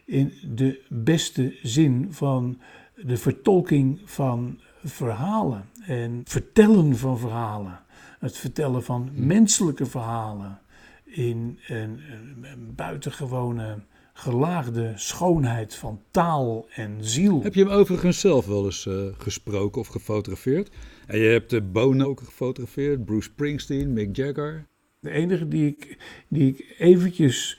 in 0.05 0.33
de 0.55 0.81
beste 0.89 1.55
zin 1.63 2.07
van 2.11 2.59
de 2.95 3.17
vertolking 3.17 4.01
van 4.05 4.59
verhalen 4.89 5.65
en 5.87 6.23
vertellen 6.25 6.97
van 6.97 7.19
verhalen. 7.19 7.81
Het 8.19 8.37
vertellen 8.37 8.85
van 8.85 9.11
menselijke 9.13 9.87
verhalen 9.87 10.59
in 11.05 11.59
een, 11.67 12.01
een 12.43 12.75
buitengewone 12.75 13.79
gelaagde 14.13 14.93
schoonheid 14.95 15.75
van 15.75 16.01
taal 16.11 16.67
en 16.75 16.97
ziel. 17.01 17.43
Heb 17.43 17.55
je 17.55 17.65
hem 17.65 17.73
overigens 17.73 18.21
zelf 18.21 18.47
wel 18.47 18.65
eens 18.65 18.87
uh, 18.87 18.95
gesproken 19.19 19.81
of 19.81 19.87
gefotografeerd? 19.87 20.71
En 21.07 21.19
je 21.19 21.29
hebt 21.29 21.51
de 21.51 21.63
Bono 21.63 22.09
ook 22.09 22.21
gefotografeerd, 22.21 23.05
Bruce 23.05 23.31
Springsteen, 23.31 23.93
Mick 23.93 24.17
Jagger. 24.17 24.67
De 25.01 25.11
enige 25.11 25.49
die 25.49 25.67
ik, 25.67 25.99
die 26.29 26.49
ik 26.49 26.75
eventjes 26.79 27.59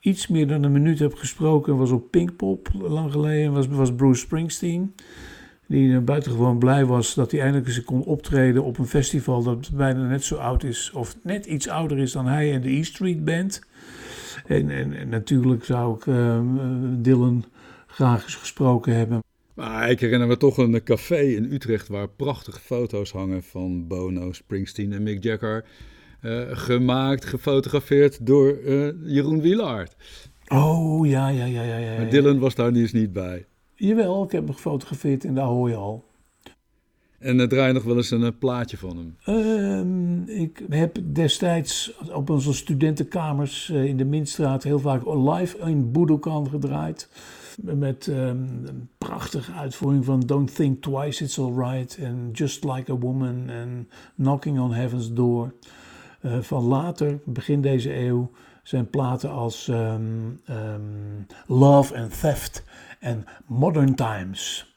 iets 0.00 0.28
meer 0.28 0.46
dan 0.46 0.62
een 0.62 0.72
minuut 0.72 0.98
heb 0.98 1.14
gesproken 1.14 1.76
was 1.76 1.90
op 1.90 2.10
Pinkpop 2.10 2.68
lang 2.72 3.12
geleden, 3.12 3.52
was, 3.52 3.66
was 3.66 3.94
Bruce 3.94 4.20
Springsteen 4.20 4.94
die 5.70 6.00
buitengewoon 6.00 6.58
blij 6.58 6.84
was 6.84 7.14
dat 7.14 7.30
hij 7.30 7.40
eindelijk 7.40 7.68
eens 7.68 7.84
kon 7.84 8.04
optreden 8.04 8.64
op 8.64 8.78
een 8.78 8.86
festival 8.86 9.42
dat 9.42 9.70
bijna 9.72 10.08
net 10.08 10.24
zo 10.24 10.36
oud 10.36 10.64
is, 10.64 10.90
of 10.94 11.16
net 11.22 11.46
iets 11.46 11.68
ouder 11.68 11.98
is 11.98 12.12
dan 12.12 12.26
hij 12.26 12.52
en 12.52 12.60
de 12.60 12.70
E 12.70 12.82
Street 12.82 13.24
Band. 13.24 13.62
En, 14.46 14.70
en, 14.70 14.96
en 14.96 15.08
natuurlijk 15.08 15.64
zou 15.64 15.96
ik 15.96 16.06
uh, 16.06 16.40
Dylan 16.96 17.44
graag 17.86 18.22
eens 18.22 18.34
gesproken 18.34 18.94
hebben. 18.94 19.22
Maar 19.54 19.90
ik 19.90 20.00
herinner 20.00 20.28
me 20.28 20.36
toch 20.36 20.58
een 20.58 20.82
café 20.82 21.20
in 21.20 21.52
Utrecht 21.52 21.88
waar 21.88 22.08
prachtige 22.08 22.60
foto's 22.60 23.12
hangen 23.12 23.42
van 23.42 23.86
Bono, 23.86 24.32
Springsteen 24.32 24.92
en 24.92 25.02
Mick 25.02 25.22
Jagger. 25.22 25.64
Uh, 26.22 26.42
gemaakt, 26.50 27.24
gefotografeerd 27.24 28.26
door 28.26 28.58
uh, 28.64 28.88
Jeroen 29.04 29.40
Wielaert. 29.40 29.96
Oh, 30.48 31.06
ja, 31.08 31.28
ja, 31.28 31.44
ja, 31.44 31.62
ja. 31.62 31.76
ja, 31.76 31.96
Maar 31.96 32.10
Dylan 32.10 32.38
was 32.38 32.54
daar 32.54 32.72
dus 32.72 32.92
niet 32.92 33.12
bij. 33.12 33.46
Jawel, 33.80 34.24
ik 34.24 34.32
heb 34.32 34.44
hem 34.44 34.54
gefotografeerd 34.54 35.24
en 35.24 35.34
daar 35.34 35.46
hoor 35.46 35.68
je 35.68 35.74
al. 35.74 36.04
En 37.18 37.48
draai 37.48 37.66
je 37.66 37.72
nog 37.72 37.82
wel 37.82 37.96
eens 37.96 38.10
een 38.10 38.20
uh, 38.20 38.28
plaatje 38.38 38.76
van 38.76 38.96
hem? 38.96 39.16
Uh, 40.28 40.40
ik 40.40 40.62
heb 40.68 40.98
destijds 41.04 41.92
op 42.12 42.30
onze 42.30 42.54
studentenkamers 42.54 43.68
uh, 43.68 43.84
in 43.84 43.96
de 43.96 44.04
Minstraat 44.04 44.62
heel 44.62 44.78
vaak 44.78 45.02
live 45.06 45.58
in 45.58 45.92
Budokan 45.92 46.48
gedraaid. 46.48 47.08
Met 47.62 48.06
um, 48.06 48.16
een 48.64 48.88
prachtige 48.98 49.52
uitvoering 49.52 50.04
van 50.04 50.20
Don't 50.20 50.54
Think 50.54 50.82
Twice, 50.82 51.24
It's 51.24 51.38
Alright. 51.38 51.96
En 51.96 52.30
Just 52.32 52.64
Like 52.64 52.92
a 52.92 52.98
Woman 52.98 53.48
en 53.48 53.88
Knocking 54.16 54.60
on 54.60 54.72
Heaven's 54.72 55.12
Door. 55.12 55.54
van 56.40 56.64
later, 56.64 57.18
begin 57.24 57.60
deze 57.60 57.94
eeuw, 57.94 58.30
zijn 58.62 58.90
platen 58.90 59.30
als 59.30 59.68
um, 59.68 60.40
um, 60.50 61.26
Love 61.46 61.96
and 61.96 62.20
Theft 62.20 62.64
en 63.00 63.24
Modern 63.46 63.94
Times, 63.94 64.72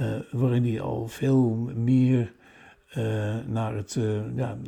uh, 0.00 0.06
waarin 0.30 0.64
hij 0.64 0.80
al 0.80 1.08
veel 1.08 1.70
meer 1.74 2.32
uh, 2.96 3.36
naar 3.46 3.74
het, 3.74 3.94
uh, 3.94 4.36
ja, 4.36 4.58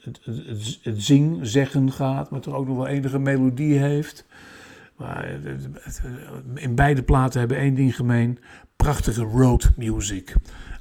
het, 0.00 0.20
het, 0.24 0.78
het, 0.82 1.02
zing, 1.02 1.38
zeggen 1.42 1.92
gaat, 1.92 2.30
maar 2.30 2.40
toch 2.40 2.54
ook 2.54 2.66
nog 2.66 2.76
wel 2.76 2.86
enige 2.86 3.18
melodie 3.18 3.78
heeft. 3.78 4.26
Maar 4.96 5.40
in 6.54 6.74
beide 6.74 7.02
platen 7.02 7.38
hebben 7.38 7.58
één 7.58 7.74
ding 7.74 7.96
gemeen: 7.96 8.38
prachtige 8.76 9.22
road 9.22 9.70
music. 9.76 10.34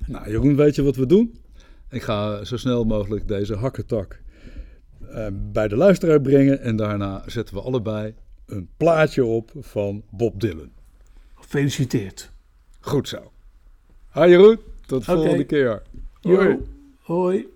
Nou, 0.08 0.30
Jeroen, 0.30 0.56
weet 0.56 0.76
je 0.76 0.84
wat 0.84 0.96
we 0.96 1.06
doen? 1.06 1.38
Ik 1.90 2.02
ga 2.02 2.44
zo 2.44 2.58
snel 2.58 2.84
mogelijk 2.86 3.28
deze 3.28 3.56
hakketak 3.56 4.22
bij 5.34 5.68
de 5.68 5.76
luisteraar 5.76 6.22
brengen 6.22 6.62
en 6.62 6.76
daarna 6.76 7.24
zetten 7.26 7.56
we 7.56 7.62
allebei 7.62 8.14
een 8.46 8.70
plaatje 8.78 9.26
op 9.26 9.52
van 9.60 10.04
Bob 10.12 10.40
Dylan. 10.40 10.83
Gefeliciteerd. 11.54 12.32
Goed 12.80 13.08
zo. 13.08 13.32
Hi 14.14 14.28
Jeroen, 14.28 14.60
tot 14.86 15.06
de 15.06 15.12
okay. 15.12 15.16
volgende 15.16 15.44
keer. 15.44 15.82
Hoi. 16.22 16.48
Yo. 16.48 16.60
Hoi. 17.02 17.53